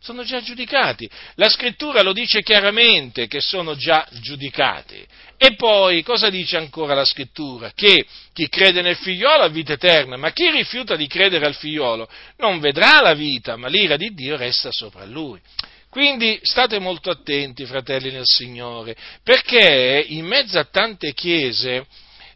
sono 0.00 0.24
già 0.24 0.40
giudicati. 0.40 1.08
La 1.34 1.48
scrittura 1.48 2.02
lo 2.02 2.12
dice 2.12 2.42
chiaramente 2.42 3.26
che 3.26 3.40
sono 3.40 3.76
già 3.76 4.06
giudicati. 4.20 5.06
E 5.36 5.54
poi 5.54 6.02
cosa 6.02 6.28
dice 6.28 6.56
ancora 6.56 6.94
la 6.94 7.04
scrittura? 7.04 7.72
Che 7.74 8.04
chi 8.32 8.48
crede 8.48 8.82
nel 8.82 8.96
figliolo 8.96 9.42
ha 9.42 9.48
vita 9.48 9.74
eterna, 9.74 10.16
ma 10.16 10.32
chi 10.32 10.50
rifiuta 10.50 10.96
di 10.96 11.06
credere 11.06 11.46
al 11.46 11.54
figliolo 11.54 12.08
non 12.38 12.60
vedrà 12.60 13.00
la 13.00 13.14
vita, 13.14 13.56
ma 13.56 13.68
l'ira 13.68 13.96
di 13.96 14.12
Dio 14.12 14.36
resta 14.36 14.70
sopra 14.70 15.04
lui. 15.04 15.40
Quindi 15.88 16.38
state 16.42 16.78
molto 16.78 17.10
attenti, 17.10 17.64
fratelli 17.64 18.10
nel 18.10 18.26
Signore, 18.26 18.94
perché 19.24 20.04
in 20.08 20.24
mezzo 20.24 20.58
a 20.58 20.64
tante 20.64 21.12
chiese 21.12 21.84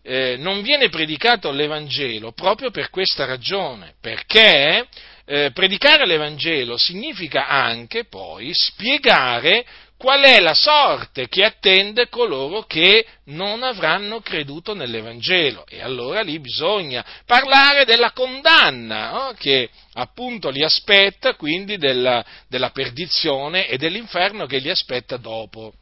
eh, 0.02 0.36
non 0.38 0.60
viene 0.60 0.88
predicato 0.88 1.50
l'Evangelo 1.50 2.32
proprio 2.32 2.70
per 2.70 2.90
questa 2.90 3.24
ragione, 3.24 3.94
perché 4.00 4.86
eh, 5.26 5.50
predicare 5.52 6.06
l'Evangelo 6.06 6.76
significa 6.76 7.48
anche 7.48 8.04
poi 8.04 8.50
spiegare 8.52 9.64
qual 9.96 10.22
è 10.22 10.38
la 10.40 10.54
sorte 10.54 11.28
che 11.28 11.44
attende 11.44 12.08
coloro 12.08 12.64
che 12.64 13.06
non 13.26 13.62
avranno 13.62 14.20
creduto 14.20 14.74
nell'Evangelo. 14.74 15.64
E 15.66 15.80
allora 15.80 16.20
lì 16.20 16.38
bisogna 16.40 17.04
parlare 17.24 17.84
della 17.86 18.12
condanna 18.12 19.10
no? 19.10 19.34
che 19.38 19.70
appunto 19.94 20.50
li 20.50 20.62
aspetta, 20.62 21.34
quindi 21.36 21.78
della, 21.78 22.24
della 22.48 22.70
perdizione 22.70 23.66
e 23.66 23.78
dell'inferno 23.78 24.46
che 24.46 24.58
li 24.58 24.68
aspetta 24.68 25.16
dopo. 25.16 25.72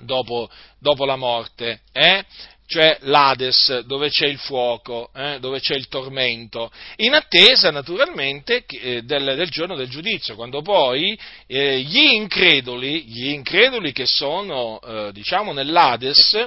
Dopo, 0.00 0.48
dopo, 0.78 1.04
la 1.04 1.16
morte. 1.16 1.80
Eh? 1.92 2.24
Cioè 2.72 2.96
l'Ades, 3.00 3.80
dove 3.80 4.08
c'è 4.08 4.24
il 4.24 4.38
fuoco, 4.38 5.10
eh, 5.14 5.36
dove 5.40 5.60
c'è 5.60 5.74
il 5.74 5.88
tormento, 5.88 6.72
in 6.96 7.12
attesa 7.12 7.70
naturalmente 7.70 8.64
eh, 8.66 9.02
del, 9.02 9.36
del, 9.36 9.50
giorno 9.50 9.76
del 9.76 9.90
giudizio, 9.90 10.34
quando 10.36 10.62
poi 10.62 11.18
eh, 11.46 11.80
gli 11.80 12.14
increduli, 12.14 13.02
gli 13.04 13.28
increduli 13.28 13.92
che 13.92 14.06
sono, 14.06 14.80
eh, 14.80 15.10
diciamo, 15.12 15.52
nell'Ades, 15.52 16.46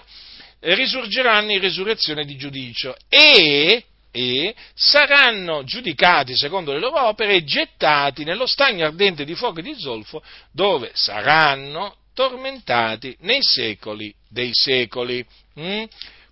risorgeranno 0.62 1.52
in 1.52 1.60
risurrezione 1.60 2.26
di 2.26 2.38
giudizio 2.38 2.96
e, 3.08 3.84
e 4.10 4.56
saranno 4.74 5.64
giudicati 5.64 6.36
secondo 6.36 6.74
le 6.74 6.80
loro 6.80 7.08
opere 7.08 7.36
e 7.36 7.44
gettati 7.44 8.24
nello 8.24 8.48
stagno 8.48 8.88
ardente 8.88 9.26
di 9.26 9.36
fuoco 9.36 9.60
e 9.60 9.62
di 9.62 9.76
zolfo, 9.78 10.24
dove 10.52 10.90
saranno 10.96 11.98
tormentati 12.16 13.16
nei 13.20 13.44
secoli 13.44 14.12
dei 14.28 14.50
secoli. 14.54 15.24
Mm? 15.60 15.84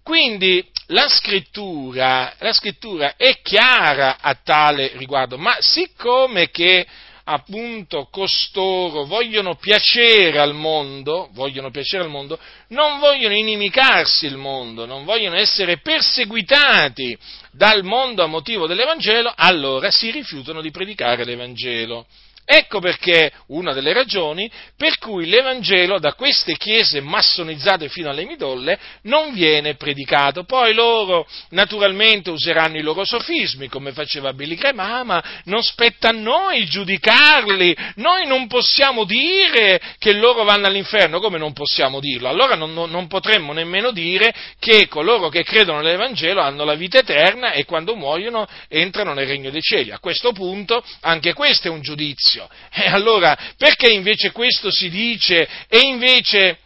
Quindi 0.04 0.64
la 0.88 1.08
scrittura, 1.08 2.34
la 2.40 2.52
scrittura, 2.52 3.16
è 3.16 3.40
chiara 3.42 4.18
a 4.20 4.36
tale 4.36 4.92
riguardo, 4.96 5.38
ma 5.38 5.56
siccome 5.60 6.50
che 6.50 6.86
appunto 7.26 8.10
costoro 8.12 9.06
vogliono 9.06 9.56
piacere 9.56 10.40
al 10.40 10.54
mondo, 10.54 11.30
vogliono 11.32 11.72
piacere 11.72 12.04
al 12.04 12.10
mondo, 12.10 12.38
non 12.70 13.00
vogliono 13.00 13.34
inimicarsi 13.34 14.26
il 14.26 14.36
mondo, 14.36 14.86
non 14.86 15.06
vogliono 15.06 15.38
essere 15.38 15.78
perseguitati 15.78 17.18
dal 17.52 17.84
mondo 17.84 18.24
a 18.24 18.28
motivo 18.28 18.68
dell'Evangelo, 18.68 19.32
allora 19.34 19.90
si 19.90 20.12
rifiutano 20.12 20.60
di 20.62 20.72
predicare 20.72 21.24
l'Evangelo. 21.24 22.06
Ecco 22.46 22.80
perché 22.80 23.32
una 23.48 23.72
delle 23.72 23.94
ragioni 23.94 24.52
per 24.76 24.98
cui 24.98 25.28
l'Evangelo 25.28 25.98
da 25.98 26.14
queste 26.14 26.58
chiese 26.58 27.00
massonizzate 27.00 27.88
fino 27.88 28.10
alle 28.10 28.26
midolle 28.26 28.78
non 29.04 29.34
viene 29.34 29.76
predicato. 29.76 30.44
Poi 30.44 30.74
loro 30.74 31.26
naturalmente 31.52 32.32
useranno 32.32 32.78
i 32.78 32.82
loro 32.82 33.06
sofismi, 33.06 33.70
come 33.70 33.94
faceva 33.94 34.34
Billy 34.34 34.56
Graham, 34.56 34.80
ah, 34.80 35.04
ma 35.04 35.24
non 35.46 35.64
spetta 35.64 36.10
a 36.10 36.12
noi 36.12 36.66
giudicarli, 36.66 37.76
noi 37.96 38.28
non 38.28 38.48
possiamo 38.48 39.06
dire 39.06 39.80
che 39.98 40.14
loro 40.14 40.44
vanno 40.44 40.68
all'inferno, 40.68 41.22
come 41.22 41.38
non 41.38 41.54
possiamo 41.54 42.02
dirlo? 42.02 42.28
Allora 42.28 42.56
non, 42.56 42.74
non, 42.74 42.90
non 42.90 43.08
potremmo 43.08 43.54
nemmeno 43.54 43.92
dire 43.92 44.34
che 44.60 44.90
coloro 44.90 45.30
che 45.30 45.44
credono 45.44 45.80
nell'Evangelo 45.80 46.42
hanno 46.42 46.66
la 46.66 46.76
vita 46.76 47.00
eterna 47.00 47.54
e 47.54 47.64
quando 47.64 47.96
muoiono 47.96 48.46
entrano 48.68 49.14
nel 49.14 49.28
regno 49.28 49.50
dei 49.50 49.62
cieli. 49.62 49.92
A 49.92 50.00
questo 50.00 50.34
punto 50.34 50.84
anche 51.02 51.34
questo 51.34 51.68
è 51.70 51.72
un 51.72 51.82
giudizio 51.82 52.33
giudizio. 52.34 52.50
E 52.72 52.88
allora, 52.88 53.38
perché 53.58 53.92
invece 53.92 54.32
questo 54.32 54.72
si 54.72 54.90
dice 54.90 55.48
e 55.68 55.80
invece, 55.82 56.58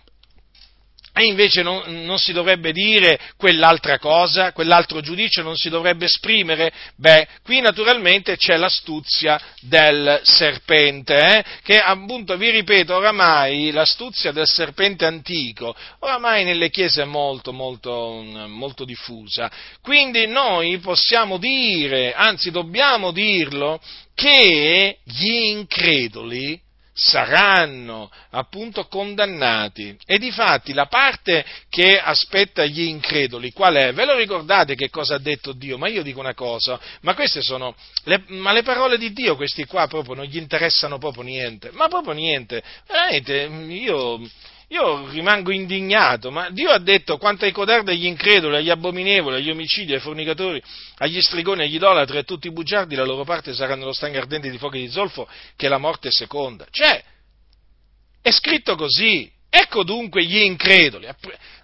e 1.18 1.26
invece 1.26 1.64
non, 1.64 2.04
non, 2.06 2.20
si 2.20 2.32
dovrebbe 2.32 2.72
dire 2.72 3.20
quell'altra 3.38 3.98
cosa, 3.98 4.52
quell'altro 4.52 5.02
giudizio 5.02 5.42
non 5.42 5.56
si 5.56 5.68
dovrebbe 5.68 6.06
esprimere? 6.06 6.72
Beh, 6.96 7.28
qui 7.44 7.60
naturalmente 7.60 8.38
c'è 8.38 8.56
l'astuzia 8.56 9.42
del 9.62 10.20
serpente, 10.22 11.16
eh? 11.16 11.46
che 11.64 11.80
appunto, 11.80 12.38
vi 12.38 12.52
ripeto, 12.52 12.96
oramai 12.96 13.72
l'astuzia 13.72 14.32
del 14.32 14.46
serpente 14.46 15.06
antico, 15.06 15.76
oramai 16.00 16.44
nelle 16.44 16.70
chiese 16.70 17.02
è 17.02 17.06
molto, 17.06 17.52
molto, 17.52 18.24
molto 18.48 18.86
diffusa. 18.86 19.50
Quindi 19.82 20.28
noi 20.28 20.78
possiamo 20.78 21.38
dire, 21.38 22.14
anzi 22.14 22.52
dobbiamo 22.52 23.12
dirlo, 23.12 23.82
che 24.14 25.00
gli 25.04 25.32
increduli 25.32 26.62
saranno 26.98 28.10
appunto 28.32 28.88
condannati. 28.88 29.96
E 30.06 30.18
difatti 30.18 30.74
la 30.74 30.88
parte 30.88 31.46
che 31.70 32.00
aspetta 32.00 32.66
gli 32.66 32.82
increduli 32.82 33.52
qual 33.52 33.76
è? 33.76 33.94
Ve 33.94 34.06
lo 34.06 34.16
ricordate 34.16 34.76
che 34.76 34.90
cosa 34.90 35.16
ha 35.16 35.20
detto 35.20 35.54
Dio? 35.54 35.78
Ma 35.78 35.88
io 35.88 36.02
dico 36.02 36.20
una 36.20 36.34
cosa, 36.34 36.80
ma 37.02 37.14
queste 37.14 37.42
sono 37.42 37.76
le, 38.06 38.24
ma 38.28 38.52
le 38.52 38.64
parole 38.64 38.98
di 38.98 39.14
Dio, 39.14 39.36
questi 39.36 39.66
qua 39.66 39.88
proprio 39.88 40.16
non 40.16 40.26
gli 40.26 40.38
interessano 40.38 40.98
proprio 40.98 41.24
niente, 41.24 41.70
ma 41.74 41.88
proprio 41.88 42.14
niente. 42.14 42.64
Veramente 42.88 43.44
io 43.70 44.20
io 44.70 45.10
rimango 45.10 45.52
indignato, 45.52 46.30
ma 46.30 46.50
Dio 46.50 46.72
ha 46.72 46.80
detto 46.80 47.18
quanto 47.18 47.46
ai 47.46 47.54
codardi, 47.54 47.92
agli 47.92 48.06
increduli, 48.06 48.58
agli 48.58 48.70
abominevoli, 48.70 49.38
agli 49.38 49.50
omicidi, 49.50 49.94
ai 49.94 50.02
fornicatori, 50.02 50.62
agli 50.98 51.22
strigoni, 51.22 51.64
agli 51.64 51.76
idolatri, 51.76 52.18
a 52.18 52.24
tutti 52.24 52.48
i 52.48 52.52
bugiardi, 52.52 52.96
la 52.96 53.06
loro 53.06 53.24
parte 53.24 53.54
sarà 53.54 53.76
nello 53.76 53.94
stagno 53.94 54.20
ardente 54.20 54.50
di 54.50 54.58
fuoco 54.58 54.76
e 54.76 54.82
di 54.82 54.90
zolfo, 54.90 55.28
che 55.56 55.68
è 55.68 55.70
la 55.70 55.78
morte 55.78 56.12
seconda. 56.12 56.68
Cioè, 56.70 57.02
è 58.22 58.32
scritto 58.32 58.76
così. 58.76 59.32
Ecco 59.50 59.86
dunque 59.86 60.26
gli 60.26 60.40
increduli. 60.40 61.08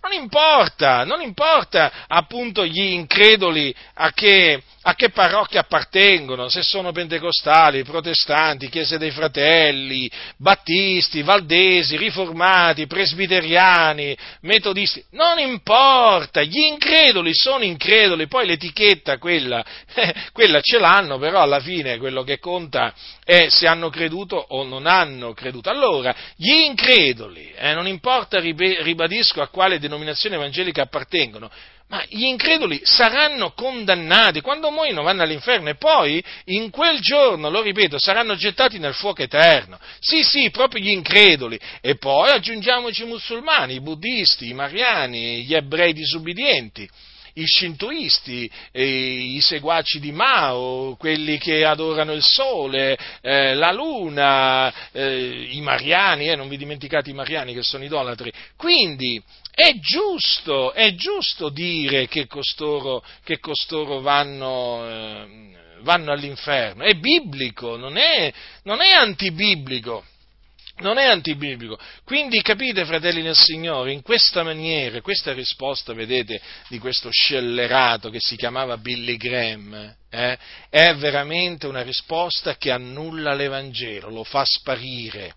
Non 0.04 0.12
importa, 0.22 1.06
non 1.06 1.22
importa 1.22 1.90
appunto 2.10 2.66
gli 2.66 2.82
increduli 2.82 3.74
a 3.94 4.12
che, 4.12 4.62
a 4.82 4.96
che 4.96 5.12
parrocchia 5.12 5.62
appartengono, 5.62 6.50
se 6.50 6.62
sono 6.62 6.92
pentecostali, 6.92 7.86
protestanti, 7.86 8.68
chiese 8.68 8.98
dei 8.98 9.12
fratelli, 9.12 10.12
battisti, 10.36 11.22
valdesi, 11.22 11.96
riformati, 11.96 12.86
presbiteriani, 12.86 14.14
metodisti, 14.42 15.02
non 15.12 15.40
importa, 15.40 16.42
gli 16.42 16.60
increduli 16.60 17.34
sono 17.34 17.64
increduli, 17.64 18.28
poi 18.28 18.46
l'etichetta 18.46 19.18
quella, 19.18 19.64
eh, 19.96 20.14
quella 20.34 20.60
ce 20.60 20.80
l'hanno, 20.80 21.18
però 21.18 21.42
alla 21.42 21.62
fine 21.62 21.98
quello 21.98 22.24
che 22.24 22.40
conta 22.40 22.94
è 23.24 23.48
se 23.48 23.68
hanno 23.68 23.90
creduto 23.90 24.36
o 24.36 24.66
non 24.66 24.86
hanno 24.86 25.32
creduto. 25.32 25.70
Allora, 25.70 26.14
gli 26.36 26.52
increduli, 26.52 27.54
eh, 27.56 27.74
non 27.74 27.88
importa, 27.88 28.42
ribadisco 28.42 29.42
a 29.42 29.48
quale 29.48 29.76
denominazione 29.76 29.92
evangelica 30.36 30.84
appartengono, 30.84 31.50
ma 31.88 32.04
gli 32.08 32.24
increduli 32.24 32.82
saranno 32.84 33.52
condannati, 33.52 34.42
quando 34.42 34.72
muoiono 34.72 35.04
vanno 35.04 35.22
all'inferno 35.22 35.70
e 35.70 35.76
poi 35.76 36.24
in 36.46 36.70
quel 36.70 37.00
giorno, 37.00 37.50
lo 37.50 37.62
ripeto, 37.62 38.00
saranno 38.00 38.36
gettati 38.36 38.80
nel 38.80 38.94
fuoco 38.94 39.22
eterno. 39.22 39.80
Sì, 40.00 40.24
sì, 40.24 40.50
proprio 40.50 40.84
gli 40.84 40.90
increduli. 40.90 41.60
E 41.82 41.96
poi 41.98 42.32
aggiungiamoci 42.32 43.04
i 43.04 43.08
musulmani, 43.08 43.76
i 43.76 43.82
buddisti, 43.82 44.50
i 44.50 44.54
mariani, 44.54 45.44
gli 45.44 45.54
ebrei 45.54 45.94
disubbidienti 45.94 46.90
i 47.36 47.46
shintoisti, 47.48 48.50
i 48.74 49.40
seguaci 49.42 50.00
di 50.00 50.12
Mao, 50.12 50.96
quelli 50.98 51.38
che 51.38 51.66
adorano 51.66 52.14
il 52.14 52.22
sole, 52.22 52.98
eh, 53.22 53.56
la 53.56 53.72
luna, 53.72 54.92
eh, 54.92 55.48
i 55.50 55.62
mariani, 55.62 56.30
eh, 56.30 56.36
non 56.36 56.48
vi 56.48 56.58
dimenticate 56.58 57.10
i 57.10 57.14
mariani 57.14 57.54
che 57.54 57.64
sono 57.64 57.84
idolatri. 57.84 58.32
Quindi 58.56 59.22
è 59.56 59.78
giusto, 59.80 60.74
è 60.74 60.96
giusto 60.96 61.50
dire 61.50 62.08
che 62.08 62.26
costoro, 62.26 63.04
che 63.24 63.40
costoro 63.40 64.02
vanno, 64.02 64.84
eh, 64.90 65.52
vanno, 65.82 66.12
all'inferno, 66.12 66.84
è 66.84 66.96
biblico, 66.96 67.78
non 67.78 67.98
è, 67.98 68.34
non 68.64 68.82
è 68.82 68.90
antibiblico 68.90 70.04
non 70.78 70.98
è 70.98 71.06
antibiblico. 71.06 71.78
Quindi 72.04 72.42
capite, 72.42 72.84
fratelli 72.86 73.22
nel 73.22 73.36
Signore, 73.36 73.92
in 73.92 74.02
questa 74.02 74.42
maniera, 74.42 75.02
questa 75.02 75.32
risposta, 75.32 75.94
vedete, 75.94 76.42
di 76.68 76.80
questo 76.80 77.10
scellerato 77.12 78.10
che 78.10 78.20
si 78.20 78.36
chiamava 78.36 78.78
Billy 78.78 79.16
Graham, 79.16 79.96
eh, 80.10 80.38
è 80.70 80.96
veramente 80.96 81.68
una 81.68 81.84
risposta 81.84 82.58
che 82.58 82.72
annulla 82.72 83.36
l'Evangelo, 83.36 84.10
lo 84.10 84.24
fa 84.24 84.44
sparire 84.46 85.36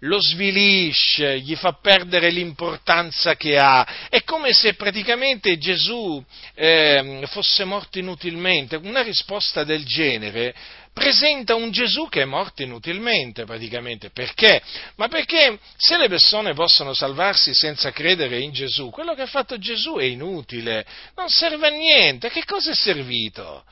lo 0.00 0.20
svilisce, 0.20 1.40
gli 1.40 1.56
fa 1.56 1.72
perdere 1.72 2.30
l'importanza 2.30 3.34
che 3.34 3.58
ha. 3.58 4.06
È 4.08 4.22
come 4.22 4.52
se 4.52 4.74
praticamente 4.74 5.58
Gesù 5.58 6.22
eh, 6.54 7.22
fosse 7.26 7.64
morto 7.64 7.98
inutilmente. 7.98 8.76
Una 8.76 9.02
risposta 9.02 9.64
del 9.64 9.84
genere 9.84 10.54
presenta 10.92 11.54
un 11.54 11.70
Gesù 11.70 12.08
che 12.08 12.22
è 12.22 12.24
morto 12.24 12.62
inutilmente 12.62 13.44
praticamente. 13.44 14.10
Perché? 14.10 14.62
Ma 14.96 15.08
perché 15.08 15.58
se 15.76 15.96
le 15.96 16.08
persone 16.08 16.54
possono 16.54 16.94
salvarsi 16.94 17.54
senza 17.54 17.90
credere 17.90 18.38
in 18.38 18.52
Gesù, 18.52 18.90
quello 18.90 19.14
che 19.14 19.22
ha 19.22 19.26
fatto 19.26 19.58
Gesù 19.58 19.94
è 19.94 20.04
inutile, 20.04 20.84
non 21.16 21.28
serve 21.28 21.68
a 21.68 21.70
niente. 21.70 22.30
Che 22.30 22.44
cosa 22.44 22.70
è 22.70 22.74
servito? 22.74 23.64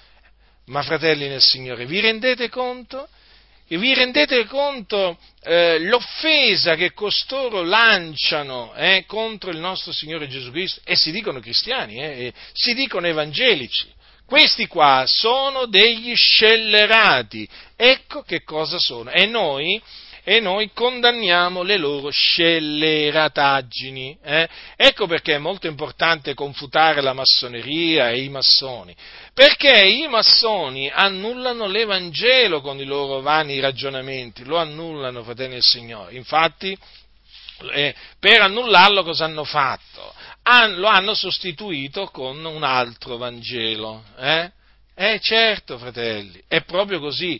Ma 0.66 0.82
fratelli 0.82 1.28
nel 1.28 1.40
Signore, 1.40 1.86
vi 1.86 2.00
rendete 2.00 2.48
conto? 2.48 3.08
Vi 3.68 3.94
rendete 3.94 4.44
conto 4.46 5.18
eh, 5.42 5.80
l'offesa 5.80 6.76
che 6.76 6.92
costoro 6.92 7.62
lanciano 7.62 8.72
eh, 8.74 9.04
contro 9.06 9.50
il 9.50 9.58
nostro 9.58 9.92
Signore 9.92 10.28
Gesù 10.28 10.52
Cristo? 10.52 10.80
E 10.84 10.94
si 10.94 11.10
dicono 11.10 11.40
cristiani, 11.40 11.96
eh, 11.96 12.32
si 12.52 12.74
dicono 12.74 13.08
evangelici. 13.08 13.92
Questi 14.24 14.66
qua 14.66 15.04
sono 15.06 15.66
degli 15.66 16.14
scellerati. 16.14 17.48
Ecco 17.76 18.22
che 18.22 18.42
cosa 18.42 18.78
sono. 18.78 19.10
E 19.10 19.26
noi, 19.26 19.80
e 20.24 20.40
noi 20.40 20.72
condanniamo 20.74 21.62
le 21.62 21.76
loro 21.76 22.10
scellerataggini. 22.10 24.18
Eh? 24.20 24.48
Ecco 24.74 25.06
perché 25.06 25.36
è 25.36 25.38
molto 25.38 25.68
importante 25.68 26.34
confutare 26.34 27.00
la 27.00 27.12
massoneria 27.12 28.10
e 28.10 28.22
i 28.22 28.28
massoni, 28.28 28.96
perché 29.36 29.84
i 29.84 30.08
massoni 30.08 30.88
annullano 30.88 31.66
l'Evangelo 31.66 32.62
con 32.62 32.80
i 32.80 32.86
loro 32.86 33.20
vani 33.20 33.60
ragionamenti, 33.60 34.44
lo 34.44 34.56
annullano, 34.56 35.22
fratelli 35.24 35.52
del 35.52 35.62
Signore. 35.62 36.14
Infatti, 36.14 36.74
eh, 37.70 37.94
per 38.18 38.40
annullarlo 38.40 39.02
cosa 39.02 39.26
hanno 39.26 39.44
fatto? 39.44 40.14
Han, 40.44 40.76
lo 40.76 40.86
hanno 40.86 41.12
sostituito 41.12 42.06
con 42.06 42.42
un 42.42 42.62
altro 42.62 43.18
Vangelo. 43.18 44.04
Eh? 44.18 44.50
eh 44.94 45.20
certo, 45.20 45.76
fratelli, 45.76 46.42
è 46.48 46.62
proprio 46.62 46.98
così. 46.98 47.38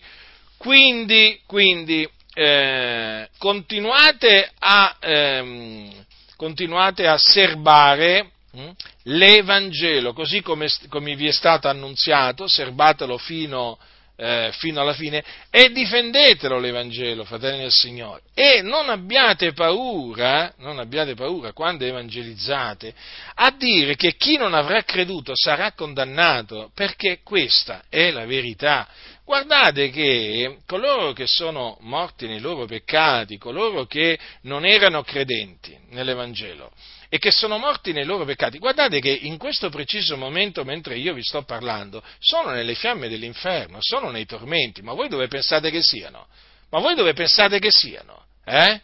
Quindi, 0.58 1.40
quindi 1.46 2.06
eh, 2.34 3.26
continuate, 3.38 4.52
a, 4.58 4.98
ehm, 5.00 6.04
continuate, 6.36 7.06
a, 7.06 7.16
serbare 7.16 8.32
l'Evangelo, 9.04 10.12
così 10.12 10.40
come, 10.40 10.68
come, 10.88 11.14
vi 11.14 11.28
è 11.28 11.32
stato 11.32 11.68
annunziato, 11.68 12.46
serbatelo 12.46 13.18
fino 13.18 13.78
eh, 14.16 14.50
fino 14.52 14.80
alla 14.80 14.94
fine 14.94 15.22
e 15.50 15.70
difendetelo 15.70 16.58
l'Evangelo, 16.58 17.24
fratelli 17.24 17.58
del 17.58 17.70
Signore. 17.70 18.22
E 18.34 18.62
non 18.62 18.88
abbiate 18.88 19.52
paura, 19.52 20.54
non 20.58 20.78
abbiate 20.78 21.14
paura 21.14 21.52
quando 21.52 21.84
evangelizzate 21.84 22.94
a 23.34 23.50
dire 23.56 23.94
che 23.94 24.14
chi 24.16 24.36
non 24.36 24.54
avrà 24.54 24.82
creduto 24.82 25.32
sarà 25.34 25.72
condannato, 25.72 26.70
perché 26.74 27.20
questa 27.22 27.84
è 27.88 28.10
la 28.10 28.24
verità. 28.24 28.88
Guardate 29.24 29.90
che 29.90 30.58
coloro 30.66 31.12
che 31.12 31.26
sono 31.26 31.76
morti 31.80 32.26
nei 32.26 32.40
loro 32.40 32.64
peccati, 32.64 33.38
coloro 33.38 33.84
che 33.84 34.18
non 34.42 34.64
erano 34.64 35.02
credenti 35.02 35.76
nell'Evangelo, 35.90 36.70
e 37.16 37.18
che 37.18 37.30
sono 37.30 37.56
morti 37.56 37.92
nei 37.92 38.04
loro 38.04 38.26
peccati. 38.26 38.58
Guardate 38.58 39.00
che 39.00 39.10
in 39.10 39.38
questo 39.38 39.70
preciso 39.70 40.18
momento, 40.18 40.64
mentre 40.64 40.98
io 40.98 41.14
vi 41.14 41.22
sto 41.22 41.44
parlando, 41.44 42.02
sono 42.18 42.50
nelle 42.50 42.74
fiamme 42.74 43.08
dell'inferno, 43.08 43.78
sono 43.80 44.10
nei 44.10 44.26
tormenti, 44.26 44.82
ma 44.82 44.92
voi 44.92 45.08
dove 45.08 45.26
pensate 45.26 45.70
che 45.70 45.82
siano? 45.82 46.26
Ma 46.68 46.78
voi 46.78 46.94
dove 46.94 47.14
pensate 47.14 47.58
che 47.58 47.70
siano? 47.70 48.26
Eh? 48.44 48.80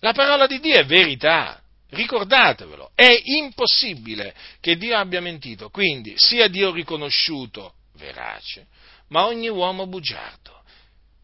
La 0.00 0.12
parola 0.12 0.48
di 0.48 0.58
Dio 0.58 0.74
è 0.74 0.84
verità. 0.84 1.60
Ricordatevelo, 1.90 2.90
è 2.96 3.14
impossibile 3.22 4.34
che 4.60 4.76
Dio 4.76 4.96
abbia 4.96 5.20
mentito, 5.20 5.68
quindi 5.68 6.14
sia 6.16 6.48
Dio 6.48 6.72
riconosciuto 6.72 7.74
verace, 7.96 8.66
ma 9.08 9.26
ogni 9.26 9.48
uomo 9.48 9.86
bugiardo. 9.86 10.61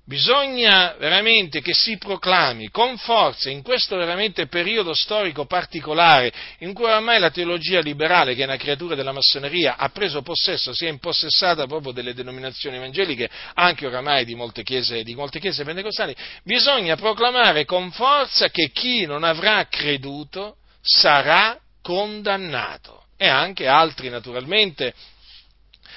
Bisogna 0.09 0.95
veramente 0.99 1.61
che 1.61 1.75
si 1.75 1.99
proclami 1.99 2.71
con 2.71 2.97
forza 2.97 3.51
in 3.51 3.61
questo 3.61 3.95
veramente 3.95 4.47
periodo 4.47 4.95
storico 4.95 5.45
particolare 5.45 6.33
in 6.61 6.73
cui 6.73 6.87
ormai 6.87 7.21
la 7.21 7.31
teologia 7.31 7.81
liberale, 7.81 8.35
che 8.35 8.41
è 8.41 8.47
una 8.47 8.57
creatura 8.57 8.95
della 8.95 9.13
massoneria, 9.13 9.77
ha 9.77 9.91
preso 9.91 10.23
possesso, 10.23 10.73
si 10.73 10.87
è 10.87 10.89
impossessata 10.89 11.67
proprio 11.67 11.93
delle 11.93 12.15
denominazioni 12.15 12.77
evangeliche, 12.77 13.29
anche 13.53 13.87
oramai 13.87 14.25
di 14.25 14.35
molte 14.35 14.63
chiese, 14.63 15.03
di 15.03 15.15
molte 15.15 15.41
chiese 15.41 15.63
pentecostali, 15.63 16.17
bisogna 16.43 16.97
proclamare 16.97 17.67
con 17.67 17.91
forza 17.91 18.49
che 18.49 18.71
chi 18.71 19.05
non 19.05 19.25
avrà 19.25 19.67
creduto 19.69 20.57
sarà 20.81 21.61
condannato. 21.83 23.09
E 23.19 23.29
anche 23.29 23.67
altri 23.67 24.09
naturalmente 24.09 24.95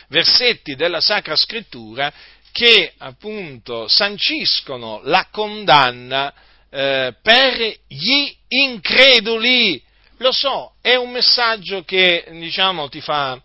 versetti 0.09 0.75
della 0.75 0.99
Sacra 0.99 1.37
Scrittura 1.37 2.11
che 2.51 2.93
appunto 2.97 3.87
sanciscono 3.87 5.01
la 5.03 5.27
condanna 5.31 6.33
eh, 6.69 7.13
per 7.21 7.75
gli 7.87 8.33
increduli. 8.47 9.81
Lo 10.17 10.31
so, 10.31 10.73
è 10.81 10.95
un 10.95 11.11
messaggio 11.11 11.83
che 11.83 12.25
diciamo 12.29 12.89
ti 12.89 13.01
fa, 13.01 13.41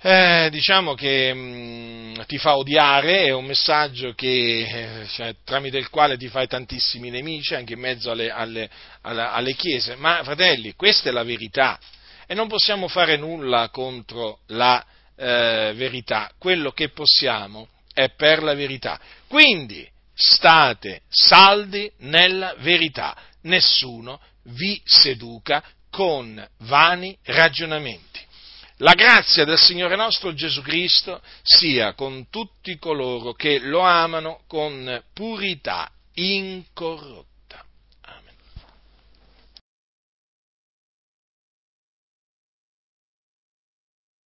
eh, 0.00 0.48
diciamo 0.50 0.94
che 0.94 1.32
mh, 1.32 1.38
mm, 1.38 2.14
ti 2.26 2.38
fa 2.38 2.56
odiare, 2.56 3.26
è 3.26 3.30
un 3.30 3.44
messaggio 3.44 4.14
che, 4.14 5.00
eh, 5.02 5.06
cioè, 5.08 5.36
tramite 5.44 5.78
il 5.78 5.88
quale 5.90 6.16
ti 6.16 6.28
fai 6.28 6.46
tantissimi 6.46 7.10
nemici 7.10 7.54
anche 7.54 7.74
in 7.74 7.80
mezzo 7.80 8.10
alle, 8.10 8.30
alle, 8.30 8.68
alle, 9.02 9.22
alle 9.22 9.54
chiese. 9.54 9.94
Ma 9.96 10.22
fratelli, 10.24 10.74
questa 10.74 11.08
è 11.08 11.12
la 11.12 11.22
verità 11.22 11.78
e 12.26 12.34
non 12.34 12.46
possiamo 12.46 12.86
fare 12.86 13.16
nulla 13.16 13.70
contro 13.70 14.40
la 14.48 14.84
eh, 15.16 15.72
verità. 15.74 16.30
Quello 16.38 16.70
che 16.70 16.90
possiamo 16.90 17.68
è 18.04 18.10
per 18.10 18.42
la 18.42 18.54
verità. 18.54 18.98
Quindi 19.26 19.88
state 20.14 21.02
saldi 21.08 21.90
nella 21.98 22.54
verità, 22.58 23.16
nessuno 23.42 24.20
vi 24.44 24.80
seduca 24.84 25.62
con 25.90 26.46
vani 26.58 27.16
ragionamenti. 27.24 28.20
La 28.78 28.94
grazia 28.94 29.44
del 29.44 29.58
Signore 29.58 29.96
nostro 29.96 30.32
Gesù 30.32 30.62
Cristo 30.62 31.20
sia 31.42 31.92
con 31.92 32.28
tutti 32.30 32.78
coloro 32.78 33.34
che 33.34 33.58
lo 33.58 33.80
amano 33.80 34.40
con 34.46 35.02
purità 35.12 35.90
incorrotta. 36.14 37.29